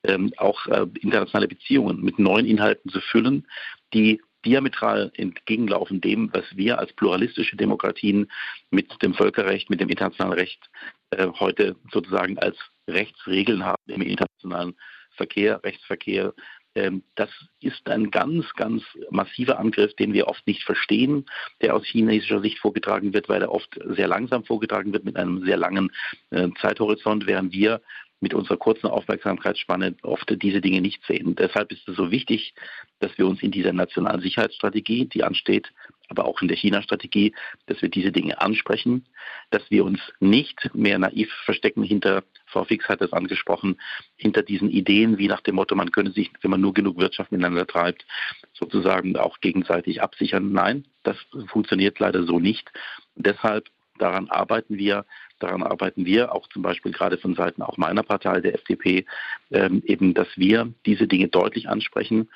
[0.03, 3.45] ähm, auch äh, internationale Beziehungen mit neuen Inhalten zu füllen,
[3.93, 8.31] die diametral entgegenlaufen dem, was wir als pluralistische Demokratien
[8.69, 10.69] mit dem Völkerrecht, mit dem internationalen Recht
[11.11, 14.75] äh, heute sozusagen als Rechtsregeln haben im internationalen
[15.15, 16.33] Verkehr, Rechtsverkehr.
[16.75, 17.29] Ähm, das
[17.61, 21.25] ist ein ganz, ganz massiver Angriff, den wir oft nicht verstehen,
[21.61, 25.43] der aus chinesischer Sicht vorgetragen wird, weil er oft sehr langsam vorgetragen wird mit einem
[25.45, 25.91] sehr langen
[26.31, 27.81] äh, Zeithorizont, während wir
[28.25, 31.35] mit unserer kurzen Aufmerksamkeitsspanne oft diese Dinge nicht sehen.
[31.35, 32.55] Deshalb ist es so wichtig,
[32.97, 35.71] dass wir uns in dieser nationalen Sicherheitsstrategie, die ansteht,
[36.07, 37.35] aber auch in der China-Strategie,
[37.67, 39.05] dass wir diese Dinge ansprechen,
[39.51, 43.79] dass wir uns nicht mehr naiv verstecken hinter, Frau Fix hat es angesprochen,
[44.15, 47.31] hinter diesen Ideen wie nach dem Motto, man könne sich, wenn man nur genug Wirtschaft
[47.31, 48.07] miteinander treibt,
[48.53, 50.51] sozusagen auch gegenseitig absichern.
[50.51, 52.71] Nein, das funktioniert leider so nicht.
[53.13, 55.05] Deshalb daran arbeiten wir,
[55.45, 59.05] Daran arbeiten wir auch zum Beispiel gerade von Seiten auch meiner Partei, der FDP,
[59.51, 62.29] ähm, eben, dass wir diese Dinge deutlich ansprechen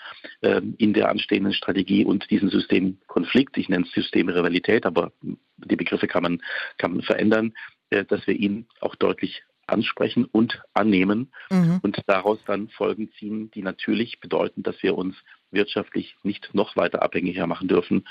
[0.44, 6.06] ähm, in der anstehenden Strategie und diesen Systemkonflikt, ich nenne es Systemrivalität, aber die Begriffe
[6.06, 6.42] kann man,
[6.78, 7.54] kann man verändern,
[7.90, 11.80] äh, dass wir ihn auch deutlich ansprechen und annehmen mhm.
[11.82, 15.16] und daraus dann Folgen ziehen, die natürlich bedeuten, dass wir uns
[15.52, 18.06] wirtschaftlich nicht noch weiter abhängiger machen dürfen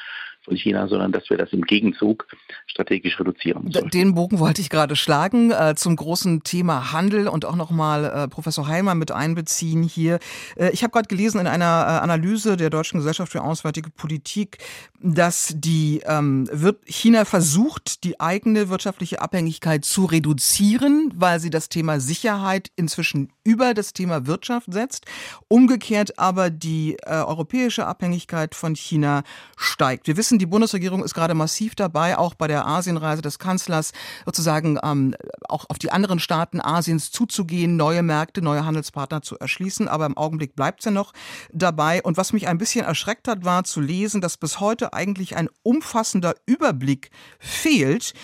[0.48, 2.26] von China, sondern dass wir das im Gegenzug
[2.66, 3.70] strategisch reduzieren.
[3.70, 3.90] Sollten.
[3.90, 8.28] Den Bogen wollte ich gerade schlagen äh, zum großen Thema Handel und auch nochmal äh,
[8.28, 10.18] Professor Heimer mit einbeziehen hier.
[10.56, 14.58] Äh, ich habe gerade gelesen in einer äh, Analyse der Deutschen Gesellschaft für Auswärtige Politik,
[15.00, 21.68] dass die ähm, wird China versucht, die eigene wirtschaftliche Abhängigkeit zu reduzieren, weil sie das
[21.68, 25.06] Thema Sicherheit inzwischen über das Thema Wirtschaft setzt.
[25.48, 29.22] Umgekehrt aber die äh, europäische Abhängigkeit von China
[29.56, 30.06] steigt.
[30.06, 33.92] Wir wissen, die Bundesregierung ist gerade massiv dabei, auch bei der Asienreise des Kanzlers
[34.24, 35.14] sozusagen ähm,
[35.48, 39.88] auch auf die anderen Staaten Asiens zuzugehen, neue Märkte, neue Handelspartner zu erschließen.
[39.88, 41.12] Aber im Augenblick bleibt ja noch
[41.52, 42.02] dabei.
[42.02, 45.48] Und was mich ein bisschen erschreckt hat, war zu lesen, dass bis heute eigentlich ein
[45.62, 48.14] umfassender Überblick fehlt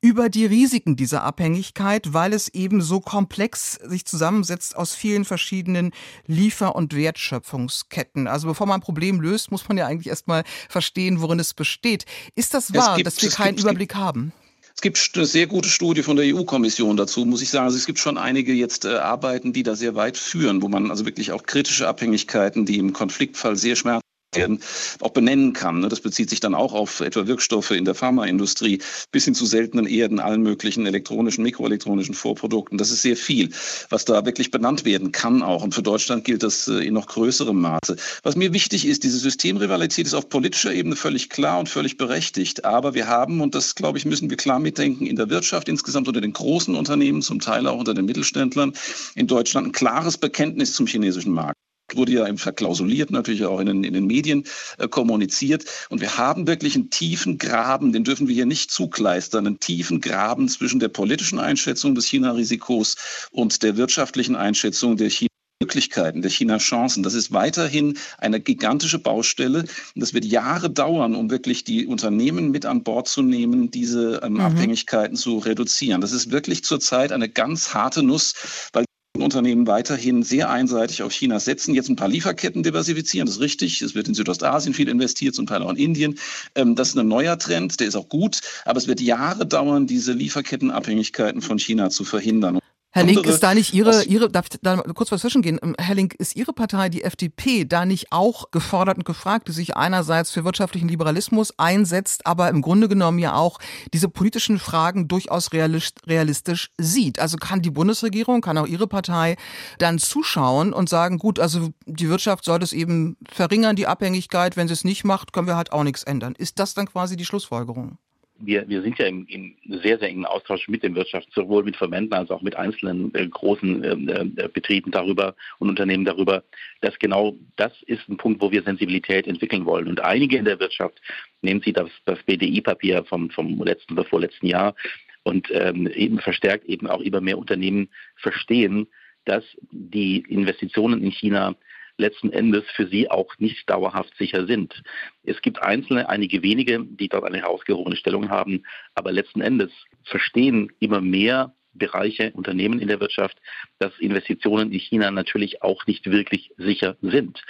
[0.00, 5.92] über die Risiken dieser Abhängigkeit, weil es eben so komplex sich zusammensetzt aus vielen verschiedenen
[6.26, 8.28] Liefer- und Wertschöpfungsketten.
[8.28, 12.04] Also bevor man ein Problem löst, muss man ja eigentlich erstmal verstehen, worin es besteht.
[12.34, 14.32] Ist das wahr, gibt, dass wir keinen gibt, Überblick haben?
[14.74, 17.64] Es gibt eine sehr gute Studie von der EU-Kommission dazu, muss ich sagen.
[17.64, 20.90] Also es gibt schon einige jetzt äh, Arbeiten, die da sehr weit führen, wo man
[20.90, 24.05] also wirklich auch kritische Abhängigkeiten, die im Konfliktfall sehr schmerzhaft
[24.36, 24.60] werden,
[25.00, 25.80] auch benennen kann.
[25.80, 25.88] Ne?
[25.88, 28.80] Das bezieht sich dann auch auf etwa Wirkstoffe in der Pharmaindustrie
[29.12, 32.78] bis hin zu seltenen Erden, allen möglichen elektronischen, mikroelektronischen Vorprodukten.
[32.78, 33.50] Das ist sehr viel,
[33.90, 35.62] was da wirklich benannt werden kann auch.
[35.62, 37.96] Und für Deutschland gilt das äh, in noch größerem Maße.
[38.22, 42.64] Was mir wichtig ist, diese Systemrivalität ist auf politischer Ebene völlig klar und völlig berechtigt.
[42.64, 46.08] Aber wir haben, und das glaube ich, müssen wir klar mitdenken, in der Wirtschaft insgesamt
[46.08, 48.72] unter den großen Unternehmen, zum Teil auch unter den Mittelständlern
[49.14, 51.56] in Deutschland ein klares Bekenntnis zum chinesischen Markt
[51.94, 54.44] wurde ja im verklausuliert, natürlich auch in den, in den Medien
[54.78, 55.64] äh, kommuniziert.
[55.88, 60.00] Und wir haben wirklich einen tiefen Graben, den dürfen wir hier nicht zukleistern, einen tiefen
[60.00, 65.28] Graben zwischen der politischen Einschätzung des China-Risikos und der wirtschaftlichen Einschätzung der China.
[65.58, 67.02] Möglichkeiten, der China-Chancen.
[67.02, 69.60] Das ist weiterhin eine gigantische Baustelle.
[69.60, 74.20] Und das wird Jahre dauern, um wirklich die Unternehmen mit an Bord zu nehmen, diese
[74.22, 74.40] ähm, mhm.
[74.40, 76.02] Abhängigkeiten zu reduzieren.
[76.02, 78.34] Das ist wirklich zurzeit eine ganz harte Nuss,
[78.74, 78.84] weil
[79.22, 83.82] Unternehmen weiterhin sehr einseitig auf China setzen, jetzt ein paar Lieferketten diversifizieren, das ist richtig.
[83.82, 86.18] Es wird in Südostasien viel investiert, zum Teil auch in Indien.
[86.54, 89.86] Ähm, das ist ein neuer Trend, der ist auch gut, aber es wird Jahre dauern,
[89.86, 92.58] diese Lieferkettenabhängigkeiten von China zu verhindern.
[92.96, 95.60] Herr Link, ist da nicht Ihre, Ihre, darf ich da kurz was zwischengehen?
[95.78, 99.76] Herr Link, ist Ihre Partei, die FDP, da nicht auch gefordert und gefragt, die sich
[99.76, 103.58] einerseits für wirtschaftlichen Liberalismus einsetzt, aber im Grunde genommen ja auch
[103.92, 107.18] diese politischen Fragen durchaus realistisch sieht?
[107.18, 109.36] Also kann die Bundesregierung, kann auch Ihre Partei
[109.78, 114.68] dann zuschauen und sagen, gut, also die Wirtschaft soll das eben verringern, die Abhängigkeit, wenn
[114.68, 116.34] sie es nicht macht, können wir halt auch nichts ändern.
[116.38, 117.98] Ist das dann quasi die Schlussfolgerung?
[118.38, 121.76] Wir, wir sind ja im, im sehr, sehr engen Austausch mit der Wirtschaft, sowohl mit
[121.76, 126.42] Verbänden als auch mit einzelnen äh, großen ähm, äh, Betrieben darüber und Unternehmen darüber,
[126.80, 129.88] dass genau das ist ein Punkt, wo wir Sensibilität entwickeln wollen.
[129.88, 131.00] Und einige in der Wirtschaft,
[131.42, 134.74] nehmen Sie das, das BDI-Papier vom, vom letzten oder vorletzten Jahr
[135.22, 138.86] und ähm, eben verstärkt eben auch immer mehr Unternehmen verstehen,
[139.24, 141.56] dass die Investitionen in China
[141.98, 144.82] letzten Endes für sie auch nicht dauerhaft sicher sind.
[145.24, 149.72] Es gibt einzelne, einige wenige, die dort eine herausgehobene Stellung haben, aber letzten Endes
[150.04, 153.36] verstehen immer mehr Bereiche, Unternehmen in der Wirtschaft,
[153.78, 157.42] dass Investitionen in China natürlich auch nicht wirklich sicher sind.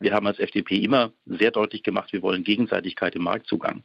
[0.00, 3.84] Wir haben als FDP immer sehr deutlich gemacht, wir wollen Gegenseitigkeit im Marktzugang.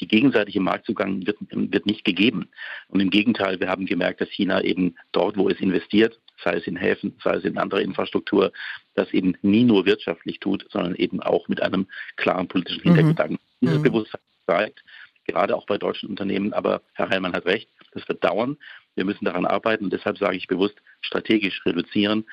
[0.00, 2.48] Die gegenseitige Marktzugang wird, wird nicht gegeben.
[2.88, 6.66] Und im Gegenteil, wir haben gemerkt, dass China eben dort, wo es investiert, sei es
[6.66, 8.52] in Häfen, sei es in andere Infrastruktur,
[8.94, 13.38] das eben nie nur wirtschaftlich tut, sondern eben auch mit einem klaren politischen Hintergedanken.
[13.60, 13.66] Mhm.
[13.66, 13.82] Dieses mhm.
[13.82, 14.84] Bewusstsein zeigt,
[15.26, 18.56] gerade auch bei deutschen Unternehmen, aber Herr Heilmann hat recht, das wird dauern.
[18.96, 22.24] Wir müssen daran arbeiten und deshalb sage ich bewusst, strategisch reduzieren,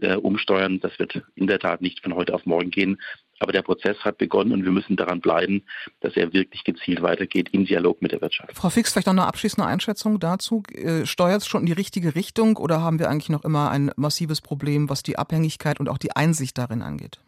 [0.00, 3.00] äh, umsteuern, das wird in der Tat nicht von heute auf morgen gehen.
[3.38, 5.62] Aber der Prozess hat begonnen und wir müssen daran bleiben,
[6.00, 8.56] dass er wirklich gezielt weitergeht im Dialog mit der Wirtschaft.
[8.56, 10.62] Frau Fix, vielleicht noch eine abschließende Einschätzung dazu.
[10.72, 13.90] Äh, steuert es schon in die richtige Richtung oder haben wir eigentlich noch immer ein
[13.96, 17.20] massives Problem, was die Abhängigkeit und auch die Einsicht darin angeht?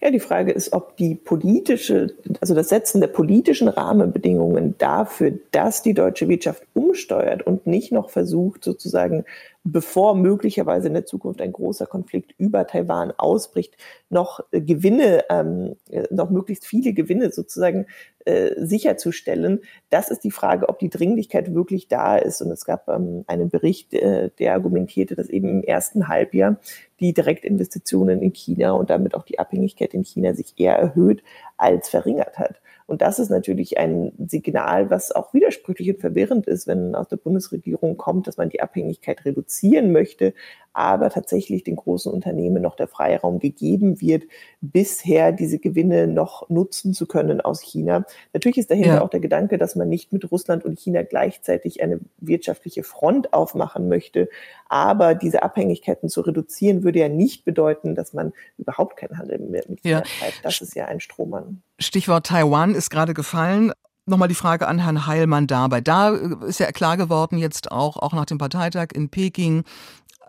[0.00, 5.82] Ja, die Frage ist, ob die politische, also das Setzen der politischen Rahmenbedingungen dafür, dass
[5.82, 9.24] die deutsche Wirtschaft umsteuert und nicht noch versucht, sozusagen
[9.66, 13.76] bevor möglicherweise in der Zukunft ein großer Konflikt über Taiwan ausbricht,
[14.08, 17.86] noch äh, Gewinne, ähm, äh, noch möglichst viele Gewinne sozusagen
[18.24, 19.60] äh, sicherzustellen.
[19.90, 22.40] Das ist die Frage, ob die Dringlichkeit wirklich da ist.
[22.42, 26.58] Und es gab ähm, einen Bericht, äh, der argumentierte, dass eben im ersten Halbjahr
[27.00, 31.22] die Direktinvestitionen in China und damit auch die Abhängigkeit in China sich eher erhöht
[31.56, 32.60] als verringert hat.
[32.86, 37.16] Und das ist natürlich ein Signal, was auch widersprüchlich und verwirrend ist, wenn aus der
[37.16, 40.34] Bundesregierung kommt, dass man die Abhängigkeit reduzieren möchte,
[40.72, 44.24] aber tatsächlich den großen Unternehmen noch der Freiraum gegeben wird,
[44.60, 48.04] bisher diese Gewinne noch nutzen zu können aus China.
[48.32, 49.02] Natürlich ist dahinter ja.
[49.02, 53.88] auch der Gedanke, dass man nicht mit Russland und China gleichzeitig eine wirtschaftliche Front aufmachen
[53.88, 54.28] möchte.
[54.68, 59.64] Aber diese Abhängigkeiten zu reduzieren, würde ja nicht bedeuten, dass man überhaupt keinen Handel mehr
[59.66, 60.00] mit China ja.
[60.02, 60.44] treibt.
[60.44, 61.62] Das ist ja ein Strohmann.
[61.78, 63.72] Stichwort Taiwan ist gerade gefallen.
[64.06, 65.80] Nochmal die Frage an Herrn Heilmann dabei.
[65.80, 69.64] Da ist ja klar geworden jetzt auch, auch nach dem Parteitag in Peking,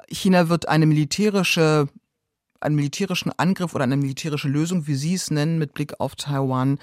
[0.09, 1.87] China wird eine militärische
[2.59, 6.79] einen militärischen Angriff oder eine militärische Lösung, wie Sie es nennen, mit Blick auf Taiwan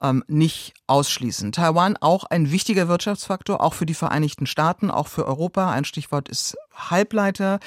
[0.00, 1.52] ähm, nicht ausschließen.
[1.52, 5.70] Taiwan auch ein wichtiger Wirtschaftsfaktor, auch für die Vereinigten Staaten, auch für Europa.
[5.70, 7.58] Ein Stichwort ist Halbleiter.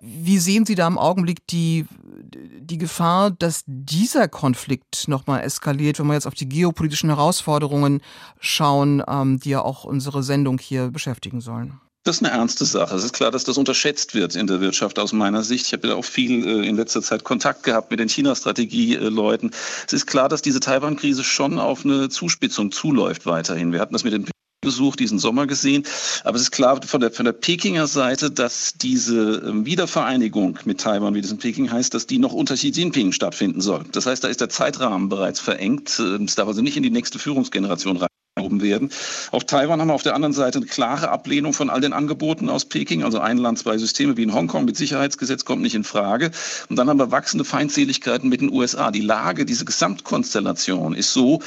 [0.00, 1.86] Wie sehen Sie da im Augenblick die,
[2.36, 8.00] die Gefahr, dass dieser Konflikt nochmal eskaliert, wenn wir jetzt auf die geopolitischen Herausforderungen
[8.40, 11.80] schauen, ähm, die ja auch unsere Sendung hier beschäftigen sollen?
[12.04, 12.96] Das ist eine ernste Sache.
[12.96, 15.66] Es ist klar, dass das unterschätzt wird in der Wirtschaft aus meiner Sicht.
[15.66, 19.52] Ich habe ja auch viel äh, in letzter Zeit Kontakt gehabt mit den China-Strategie-Leuten.
[19.86, 23.72] Es ist klar, dass diese Taiwan-Krise schon auf eine Zuspitzung zuläuft weiterhin.
[23.72, 24.24] Wir hatten das mit dem
[24.62, 25.84] Besuch diesen Sommer gesehen.
[26.24, 30.80] Aber es ist klar von der, von der Pekinger Seite, dass diese ähm, Wiedervereinigung mit
[30.80, 33.84] Taiwan, wie das in Peking heißt, dass die noch unter Xi Jinping stattfinden soll.
[33.92, 35.98] Das heißt, da ist der Zeitrahmen bereits verengt.
[35.98, 38.08] Es darf also nicht in die nächste Führungsgeneration rein
[38.60, 38.90] werden.
[39.30, 42.48] Auf Taiwan haben wir auf der anderen Seite eine klare Ablehnung von all den Angeboten
[42.48, 43.02] aus Peking.
[43.02, 46.30] Also ein Land, zwei Systeme wie in Hongkong mit Sicherheitsgesetz kommt nicht in Frage.
[46.68, 48.90] Und dann haben wir wachsende Feindseligkeiten mit den USA.
[48.90, 51.40] Die Lage, diese Gesamtkonstellation ist so,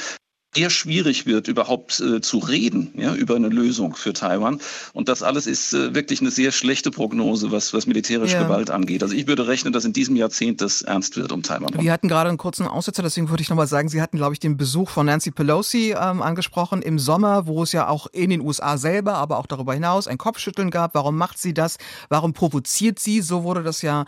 [0.56, 4.60] eher schwierig wird, überhaupt äh, zu reden ja, über eine Lösung für Taiwan.
[4.92, 8.42] Und das alles ist äh, wirklich eine sehr schlechte Prognose, was, was militärische ja.
[8.42, 9.02] Gewalt angeht.
[9.02, 11.72] Also ich würde rechnen, dass in diesem Jahrzehnt das ernst wird um Taiwan.
[11.78, 14.40] Wir hatten gerade einen kurzen Aussetzer, deswegen würde ich nochmal sagen, Sie hatten, glaube ich,
[14.40, 18.40] den Besuch von Nancy Pelosi ähm, angesprochen im Sommer, wo es ja auch in den
[18.40, 20.94] USA selber, aber auch darüber hinaus ein Kopfschütteln gab.
[20.94, 21.76] Warum macht sie das?
[22.08, 23.20] Warum provoziert sie?
[23.20, 24.04] So wurde das ja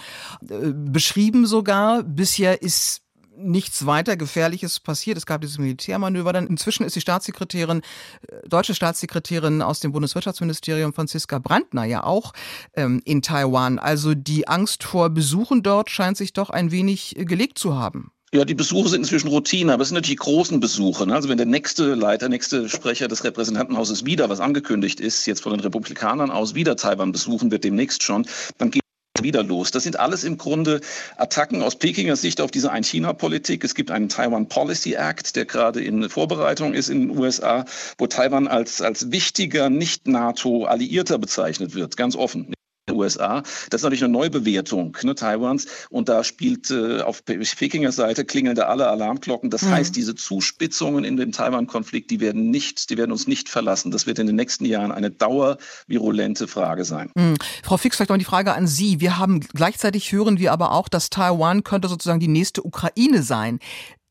[0.48, 2.02] äh, beschrieben sogar.
[2.02, 3.02] Bisher ist
[3.38, 5.16] nichts weiter Gefährliches passiert.
[5.16, 6.32] Es gab dieses Militärmanöver.
[6.32, 7.82] Dann inzwischen ist die Staatssekretärin,
[8.28, 12.32] äh, deutsche Staatssekretärin aus dem Bundeswirtschaftsministerium, Franziska Brandner, ja auch
[12.74, 13.78] ähm, in Taiwan.
[13.78, 18.12] Also die Angst vor Besuchen dort scheint sich doch ein wenig gelegt zu haben.
[18.30, 21.06] Ja, die Besuche sind inzwischen Routine, aber es sind natürlich die großen Besuche.
[21.06, 21.14] Ne?
[21.14, 25.52] Also wenn der nächste Leiter, nächste Sprecher des Repräsentantenhauses wieder, was angekündigt ist, jetzt von
[25.52, 28.26] den Republikanern aus wieder Taiwan besuchen wird, demnächst schon,
[28.58, 28.82] dann geht
[29.22, 29.70] wieder los.
[29.70, 30.80] Das sind alles im Grunde
[31.16, 33.64] Attacken aus Pekinger Sicht auf diese Ein-China-Politik.
[33.64, 37.64] Es gibt einen Taiwan Policy Act, der gerade in Vorbereitung ist in den USA,
[37.98, 42.54] wo Taiwan als, als wichtiger Nicht-NATO-Alliierter bezeichnet wird, ganz offen.
[42.94, 43.42] USA.
[43.70, 48.56] Das ist natürlich eine Neubewertung ne, Taiwans und da spielt äh, auf Pekinger Seite klingeln
[48.56, 49.50] da alle Alarmglocken.
[49.50, 49.70] Das mhm.
[49.70, 53.90] heißt, diese Zuspitzungen in dem Taiwan-Konflikt, die werden nicht, die werden uns nicht verlassen.
[53.90, 57.10] Das wird in den nächsten Jahren eine dauervirulente Frage sein.
[57.14, 57.36] Mhm.
[57.62, 59.00] Frau Fix, vielleicht noch die Frage an Sie.
[59.00, 63.58] Wir haben gleichzeitig hören wir aber auch, dass Taiwan könnte sozusagen die nächste Ukraine sein.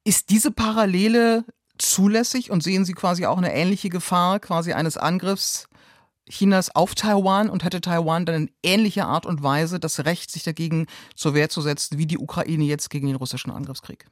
[0.04, 1.44] Ist diese Parallele
[1.78, 5.68] zulässig und sehen Sie quasi auch eine ähnliche Gefahr quasi eines Angriffs
[6.30, 10.44] Chinas auf Taiwan und hätte Taiwan dann in ähnlicher Art und Weise das Recht, sich
[10.44, 14.06] dagegen zur Wehr zu setzen, wie die Ukraine jetzt gegen den russischen Angriffskrieg?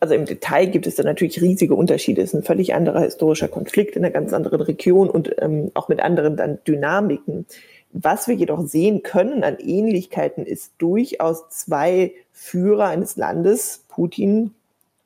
[0.00, 2.22] Also im Detail gibt es da natürlich riesige Unterschiede.
[2.22, 5.88] Es ist ein völlig anderer historischer Konflikt in einer ganz anderen Region und ähm, auch
[5.88, 7.46] mit anderen dann Dynamiken.
[7.92, 14.52] Was wir jedoch sehen können an Ähnlichkeiten ist durchaus zwei Führer eines Landes, Putin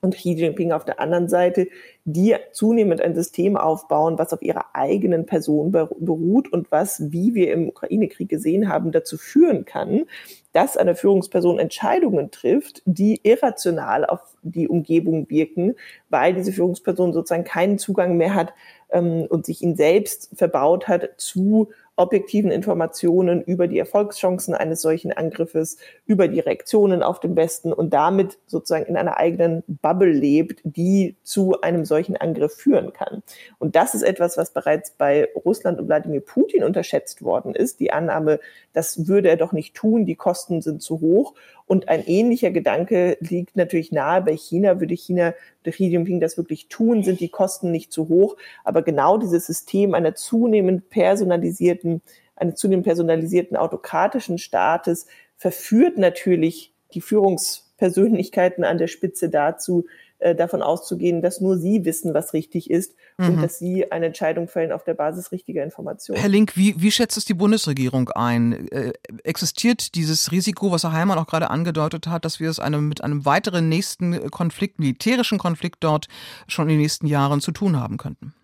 [0.00, 1.68] und Xi Jinping auf der anderen Seite,
[2.12, 7.52] die zunehmend ein System aufbauen, was auf ihrer eigenen Person beruht und was, wie wir
[7.52, 10.06] im Ukraine-Krieg gesehen haben, dazu führen kann,
[10.52, 15.74] dass eine Führungsperson Entscheidungen trifft, die irrational auf die Umgebung wirken,
[16.08, 18.52] weil diese Führungsperson sozusagen keinen Zugang mehr hat
[18.90, 21.68] ähm, und sich ihn selbst verbaut hat zu
[22.00, 25.76] objektiven Informationen über die Erfolgschancen eines solchen Angriffes,
[26.06, 31.16] über die Reaktionen auf den Westen und damit sozusagen in einer eigenen Bubble lebt, die
[31.22, 33.22] zu einem solchen Angriff führen kann.
[33.58, 37.80] Und das ist etwas, was bereits bei Russland und Wladimir Putin unterschätzt worden ist.
[37.80, 38.40] Die Annahme,
[38.72, 41.34] das würde er doch nicht tun, die Kosten sind zu hoch.
[41.70, 44.80] Und ein ähnlicher Gedanke liegt natürlich nahe bei China.
[44.80, 48.36] Würde China, würde Xi Jinping das wirklich tun, sind die Kosten nicht zu hoch.
[48.64, 52.02] Aber genau dieses System einer zunehmend personalisierten,
[52.34, 55.06] eines zunehmend personalisierten autokratischen Staates
[55.36, 59.86] verführt natürlich die Führungspersönlichkeiten an der Spitze dazu,
[60.20, 63.28] äh, davon auszugehen, dass nur sie wissen, was richtig ist mhm.
[63.28, 66.20] und dass sie eine Entscheidung fällen auf der Basis richtiger Informationen.
[66.20, 68.68] Herr Link, wie, wie schätzt es die Bundesregierung ein?
[68.68, 68.92] Äh,
[69.24, 73.02] existiert dieses Risiko, was Herr Heimann auch gerade angedeutet hat, dass wir es einem, mit
[73.02, 76.06] einem weiteren nächsten Konflikt, militärischen Konflikt dort
[76.46, 78.34] schon in den nächsten Jahren zu tun haben könnten?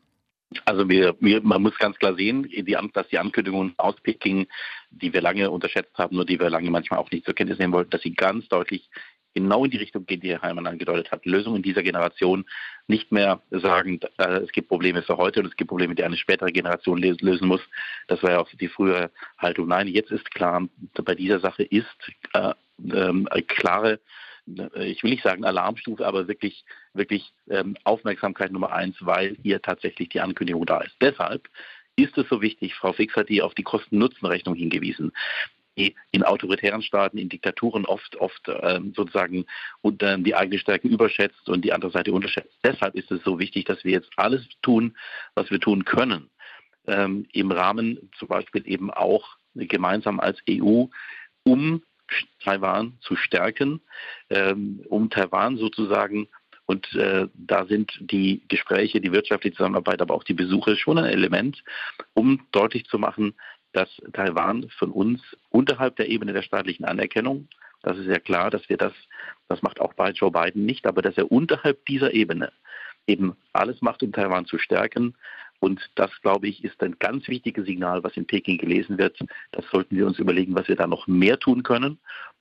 [0.64, 4.46] Also wir, wir, man muss ganz klar sehen, die, dass die Ankündigungen aus Peking,
[4.90, 7.72] die wir lange unterschätzt haben, nur die wir lange manchmal auch nicht zur Kenntnis nehmen
[7.72, 8.88] wollten, dass sie ganz deutlich
[9.36, 11.26] genau in die Richtung geht, die Herr Heimann angedeutet hat.
[11.26, 12.46] Lösungen dieser Generation
[12.88, 16.16] nicht mehr sagen, äh, es gibt Probleme für heute und es gibt Probleme, die eine
[16.16, 17.60] spätere Generation lösen muss.
[18.08, 19.68] Das war ja auch die frühere Haltung.
[19.68, 20.66] Nein, jetzt ist klar,
[21.04, 21.86] bei dieser Sache ist
[22.32, 22.54] äh,
[22.90, 24.00] äh, klare
[24.76, 26.64] ich will nicht sagen Alarmstufe, aber wirklich,
[26.94, 30.94] wirklich ähm, Aufmerksamkeit Nummer eins, weil hier tatsächlich die Ankündigung da ist.
[31.00, 31.48] Deshalb
[31.96, 35.10] ist es so wichtig, Frau Fix hat die auf die Kosten-Nutzen-Rechnung hingewiesen
[35.76, 39.44] in autoritären Staaten, in Diktaturen oft, oft ähm, sozusagen
[39.82, 42.56] und, ähm, die eigene Stärke überschätzt und die andere Seite unterschätzt.
[42.64, 44.96] Deshalb ist es so wichtig, dass wir jetzt alles tun,
[45.34, 46.30] was wir tun können,
[46.86, 50.86] ähm, im Rahmen zum Beispiel eben auch gemeinsam als EU,
[51.44, 51.82] um
[52.42, 53.80] Taiwan zu stärken,
[54.30, 56.28] ähm, um Taiwan sozusagen
[56.66, 61.04] und äh, da sind die Gespräche, die wirtschaftliche Zusammenarbeit, aber auch die Besuche schon ein
[61.04, 61.62] Element,
[62.12, 63.34] um deutlich zu machen,
[63.76, 65.20] dass Taiwan von uns
[65.50, 67.48] unterhalb der Ebene der staatlichen Anerkennung,
[67.82, 68.94] das ist ja klar, dass wir das,
[69.48, 72.52] das macht auch bei Joe Biden nicht, aber dass er unterhalb dieser Ebene
[73.06, 75.14] eben alles macht, um Taiwan zu stärken.
[75.60, 79.18] Und das, glaube ich, ist ein ganz wichtiges Signal, was in Peking gelesen wird.
[79.52, 81.98] Das sollten wir uns überlegen, was wir da noch mehr tun können,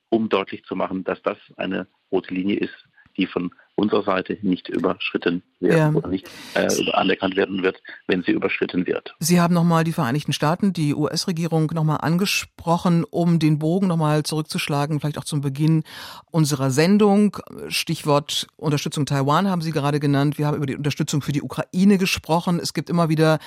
[0.08, 2.86] um deutlich zu machen, dass das eine rote Linie ist,
[3.16, 5.98] die von unserer Seite nicht überschritten werden ja.
[5.98, 9.14] oder nicht äh, anerkannt werden wird, wenn sie überschritten wird.
[9.20, 14.98] Sie haben nochmal die Vereinigten Staaten, die US-Regierung nochmal angesprochen, um den Bogen nochmal zurückzuschlagen,
[15.00, 15.84] vielleicht auch zum Beginn
[16.30, 17.36] unserer Sendung.
[17.68, 20.38] Stichwort Unterstützung Taiwan haben Sie gerade genannt.
[20.38, 22.58] Wir haben über die Unterstützung für die Ukraine gesprochen.
[22.60, 23.38] Es gibt immer wieder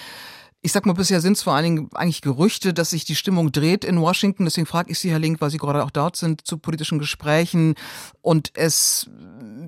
[0.62, 3.52] ich sag mal, bisher sind es vor allen Dingen eigentlich Gerüchte, dass sich die Stimmung
[3.52, 4.44] dreht in Washington.
[4.44, 7.76] Deswegen frage ich Sie, Herr Link, weil Sie gerade auch dort sind, zu politischen Gesprächen
[8.22, 9.10] und es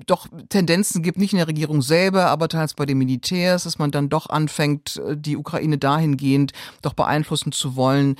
[0.06, 3.90] doch Tendenzen gibt, nicht in der Regierung selber, aber teils bei den Militärs, dass man
[3.90, 8.16] dann doch anfängt, die Ukraine dahingehend doch beeinflussen zu wollen,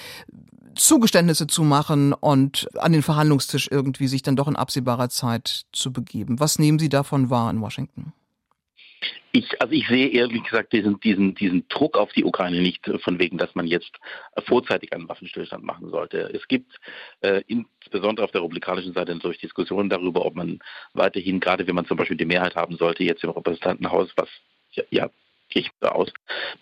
[0.74, 5.92] Zugeständnisse zu machen und an den Verhandlungstisch irgendwie sich dann doch in absehbarer Zeit zu
[5.92, 6.40] begeben.
[6.40, 8.12] Was nehmen Sie davon wahr in Washington?
[9.32, 13.18] Ich, also ich sehe ehrlich gesagt diesen, diesen, diesen Druck auf die Ukraine nicht von
[13.18, 13.92] wegen, dass man jetzt
[14.46, 16.30] vorzeitig einen Waffenstillstand machen sollte.
[16.34, 16.78] Es gibt
[17.22, 20.58] äh, insbesondere auf der republikanischen Seite natürlich Diskussionen darüber, ob man
[20.92, 24.28] weiterhin, gerade wenn man zum Beispiel die Mehrheit haben sollte, jetzt im Repräsentantenhaus, was
[24.72, 25.10] ja, ja
[25.52, 26.12] gehe ich aus.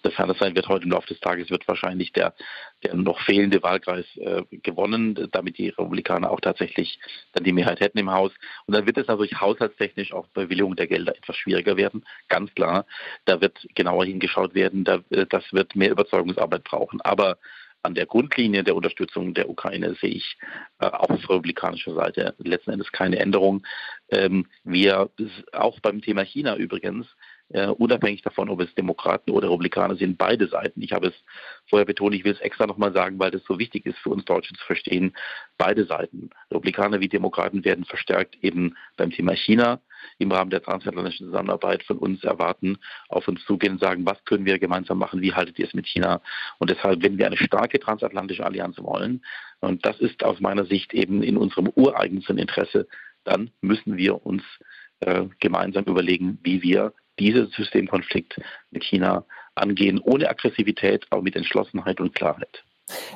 [0.03, 2.34] Sofern das sein wird heute im Laufe des Tages, wird wahrscheinlich der,
[2.82, 6.99] der noch fehlende Wahlkreis äh, gewonnen, damit die Republikaner auch tatsächlich
[7.32, 8.32] dann die Mehrheit hätten im Haus.
[8.66, 12.53] Und dann wird es natürlich haushaltstechnisch auch bei Bewilligung der Gelder etwas schwieriger werden, ganz
[12.55, 12.86] klar.
[13.24, 17.01] Da wird genauer hingeschaut werden, da, äh, das wird mehr Überzeugungsarbeit brauchen.
[17.03, 17.38] Aber
[17.82, 20.36] an der Grundlinie der Unterstützung der Ukraine sehe ich
[20.80, 23.64] äh, auch auf republikanischer Seite letzten Endes keine Änderung.
[24.11, 25.11] Ähm, wir
[25.53, 27.07] auch beim Thema China übrigens
[27.53, 30.83] äh, unabhängig davon, ob es Demokraten oder Republikaner sind, beide Seiten.
[30.83, 31.15] Ich habe es
[31.69, 34.25] vorher betont, ich will es extra nochmal sagen, weil das so wichtig ist für uns
[34.25, 35.15] Deutsche zu verstehen.
[35.59, 39.81] Beide Seiten, Republikaner wie Demokraten, werden verstärkt eben beim Thema China
[40.19, 42.79] im Rahmen der transatlantischen Zusammenarbeit von uns erwarten,
[43.09, 45.87] auf uns zugehen und sagen, was können wir gemeinsam machen, wie haltet ihr es mit
[45.87, 46.23] China?
[46.59, 49.23] Und deshalb, wenn wir eine starke transatlantische Allianz wollen,
[49.61, 52.87] und das ist aus meiner Sicht eben in unserem ureigensten Interesse,
[53.25, 54.43] dann müssen wir uns
[55.01, 58.41] äh, gemeinsam überlegen, wie wir diesen Systemkonflikt
[58.71, 62.64] mit China angehen, ohne Aggressivität, aber mit Entschlossenheit und Klarheit.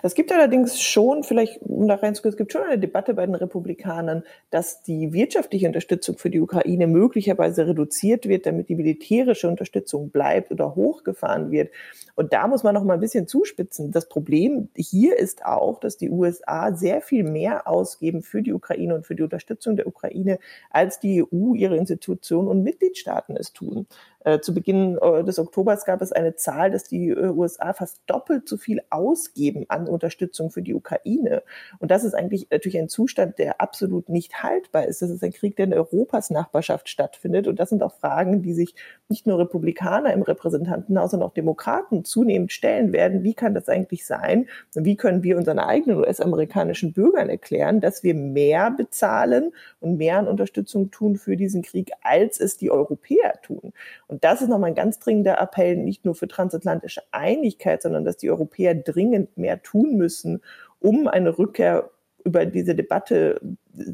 [0.02, 3.34] Es gibt allerdings schon, vielleicht um da reinzugehen, es gibt schon eine Debatte bei den
[3.34, 10.10] Republikanern, dass die wirtschaftliche Unterstützung für die Ukraine möglicherweise reduziert wird, damit die militärische Unterstützung
[10.10, 11.70] bleibt oder hochgefahren wird.
[12.14, 13.90] Und da muss man noch mal ein bisschen zuspitzen.
[13.90, 18.94] Das Problem hier ist auch, dass die USA sehr viel mehr ausgeben für die Ukraine
[18.94, 20.38] und für die Unterstützung der Ukraine,
[20.70, 23.86] als die EU, ihre Institutionen und Mitgliedstaaten es tun.
[24.24, 28.00] Äh, zu Beginn äh, des Oktobers gab es eine Zahl, dass die äh, USA fast
[28.06, 31.42] doppelt so viel ausgeben an Unterstützung für die Ukraine.
[31.78, 35.02] Und das ist eigentlich natürlich ein Zustand, der absolut nicht haltbar ist.
[35.02, 37.46] Das ist ein Krieg, der in Europas Nachbarschaft stattfindet.
[37.46, 38.74] Und das sind auch Fragen, die sich
[39.10, 43.24] nicht nur Republikaner im Repräsentantenhaus, sondern auch Demokraten zunehmend stellen werden.
[43.24, 44.46] Wie kann das eigentlich sein?
[44.74, 50.18] Und wie können wir unseren eigenen US-amerikanischen Bürgern erklären, dass wir mehr bezahlen und mehr
[50.18, 53.74] an Unterstützung tun für diesen Krieg, als es die Europäer tun?
[54.20, 58.30] Das ist nochmal ein ganz dringender Appell, nicht nur für transatlantische Einigkeit, sondern dass die
[58.30, 60.42] Europäer dringend mehr tun müssen,
[60.80, 61.90] um eine Rückkehr
[62.24, 63.38] über diese Debatte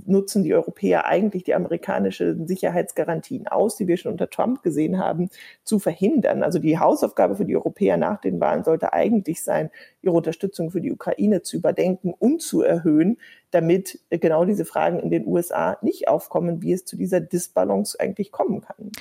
[0.07, 5.31] nutzen die Europäer eigentlich die amerikanischen Sicherheitsgarantien aus, die wir schon unter Trump gesehen haben,
[5.65, 6.43] zu verhindern.
[6.43, 9.71] Also die Hausaufgabe für die Europäer nach den Wahlen sollte eigentlich sein,
[10.03, 13.19] ihre Unterstützung für die Ukraine zu überdenken und zu erhöhen,
[13.51, 18.31] damit genau diese Fragen in den USA nicht aufkommen, wie es zu dieser Disbalance eigentlich
[18.31, 18.93] kommen kann.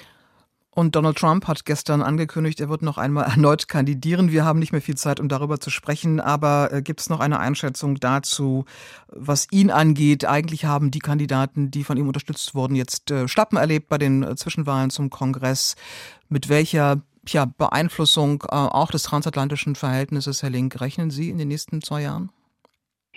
[0.80, 4.32] Und Donald Trump hat gestern angekündigt, er wird noch einmal erneut kandidieren.
[4.32, 7.20] Wir haben nicht mehr viel Zeit, um darüber zu sprechen, aber äh, gibt es noch
[7.20, 8.64] eine Einschätzung dazu,
[9.10, 10.24] was ihn angeht?
[10.24, 14.24] Eigentlich haben die Kandidaten, die von ihm unterstützt wurden, jetzt äh, Schlappen erlebt bei den
[14.24, 15.76] äh, Zwischenwahlen zum Kongress.
[16.30, 21.82] Mit welcher ja, Beeinflussung auch des transatlantischen Verhältnisses, Herr Link, rechnen Sie in den nächsten
[21.82, 22.32] zwei Jahren?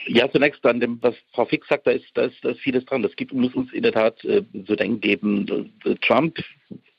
[0.08, 2.84] Ja, zunächst an dem, was Frau Fix sagt, da ist, da ist, da ist vieles
[2.86, 3.02] dran.
[3.02, 5.72] Das gibt, muss uns in der Tat äh, zu denken geben.
[6.00, 6.36] Trump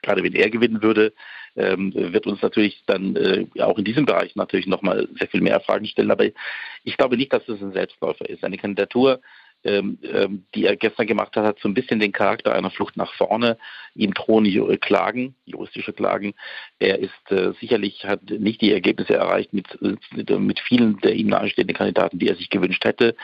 [0.03, 1.13] gerade wenn er gewinnen würde,
[1.55, 5.59] ähm, wird uns natürlich dann äh, auch in diesem Bereich natürlich nochmal sehr viel mehr
[5.61, 6.11] Fragen stellen.
[6.11, 8.43] Aber ich glaube nicht, dass das ein Selbstläufer ist.
[8.43, 9.21] Eine Kandidatur
[9.63, 12.97] ähm, ähm, die er gestern gemacht hat, hat so ein bisschen den Charakter einer Flucht
[12.97, 13.57] nach vorne.
[13.95, 14.43] Ihm drohen
[14.79, 16.33] Klagen, juristische Klagen.
[16.79, 21.27] Er ist äh, sicherlich, hat nicht die Ergebnisse erreicht mit, mit, mit, vielen der ihm
[21.27, 23.15] nahestehenden Kandidaten, die er sich gewünscht hätte.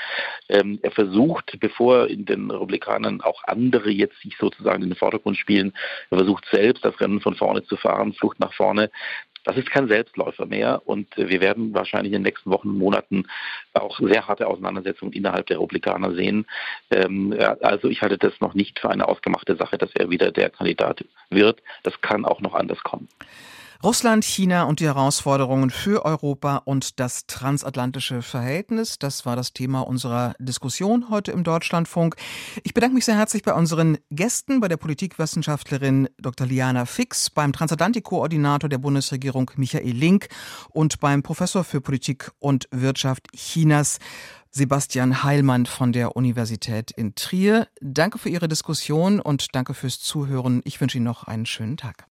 [0.47, 5.37] Ähm, er versucht, bevor in den Republikanern auch andere jetzt sich sozusagen in den Vordergrund
[5.37, 5.73] spielen,
[6.11, 8.91] er versucht selbst das Rennen von vorne zu fahren, Flucht nach vorne.
[9.43, 12.77] Das ist kein Selbstläufer mehr und äh, wir werden wahrscheinlich in den nächsten Wochen und
[12.77, 13.25] Monaten
[13.73, 16.45] auch sehr harte Auseinandersetzungen innerhalb der Republikaner sehen.
[16.91, 20.49] Ähm, also ich halte das noch nicht für eine ausgemachte Sache, dass er wieder der
[20.49, 21.61] Kandidat wird.
[21.83, 23.07] Das kann auch noch anders kommen.
[23.82, 28.99] Russland, China und die Herausforderungen für Europa und das transatlantische Verhältnis.
[28.99, 32.17] Das war das Thema unserer Diskussion heute im Deutschlandfunk.
[32.63, 36.45] Ich bedanke mich sehr herzlich bei unseren Gästen, bei der Politikwissenschaftlerin Dr.
[36.45, 40.27] Liana Fix, beim Transatlantikkoordinator der Bundesregierung Michael Link
[40.71, 43.99] und beim Professor für Politik und Wirtschaft Chinas
[44.51, 47.69] Sebastian Heilmann von der Universität in Trier.
[47.80, 50.59] Danke für Ihre Diskussion und danke fürs Zuhören.
[50.65, 52.09] Ich wünsche Ihnen noch einen schönen Tag.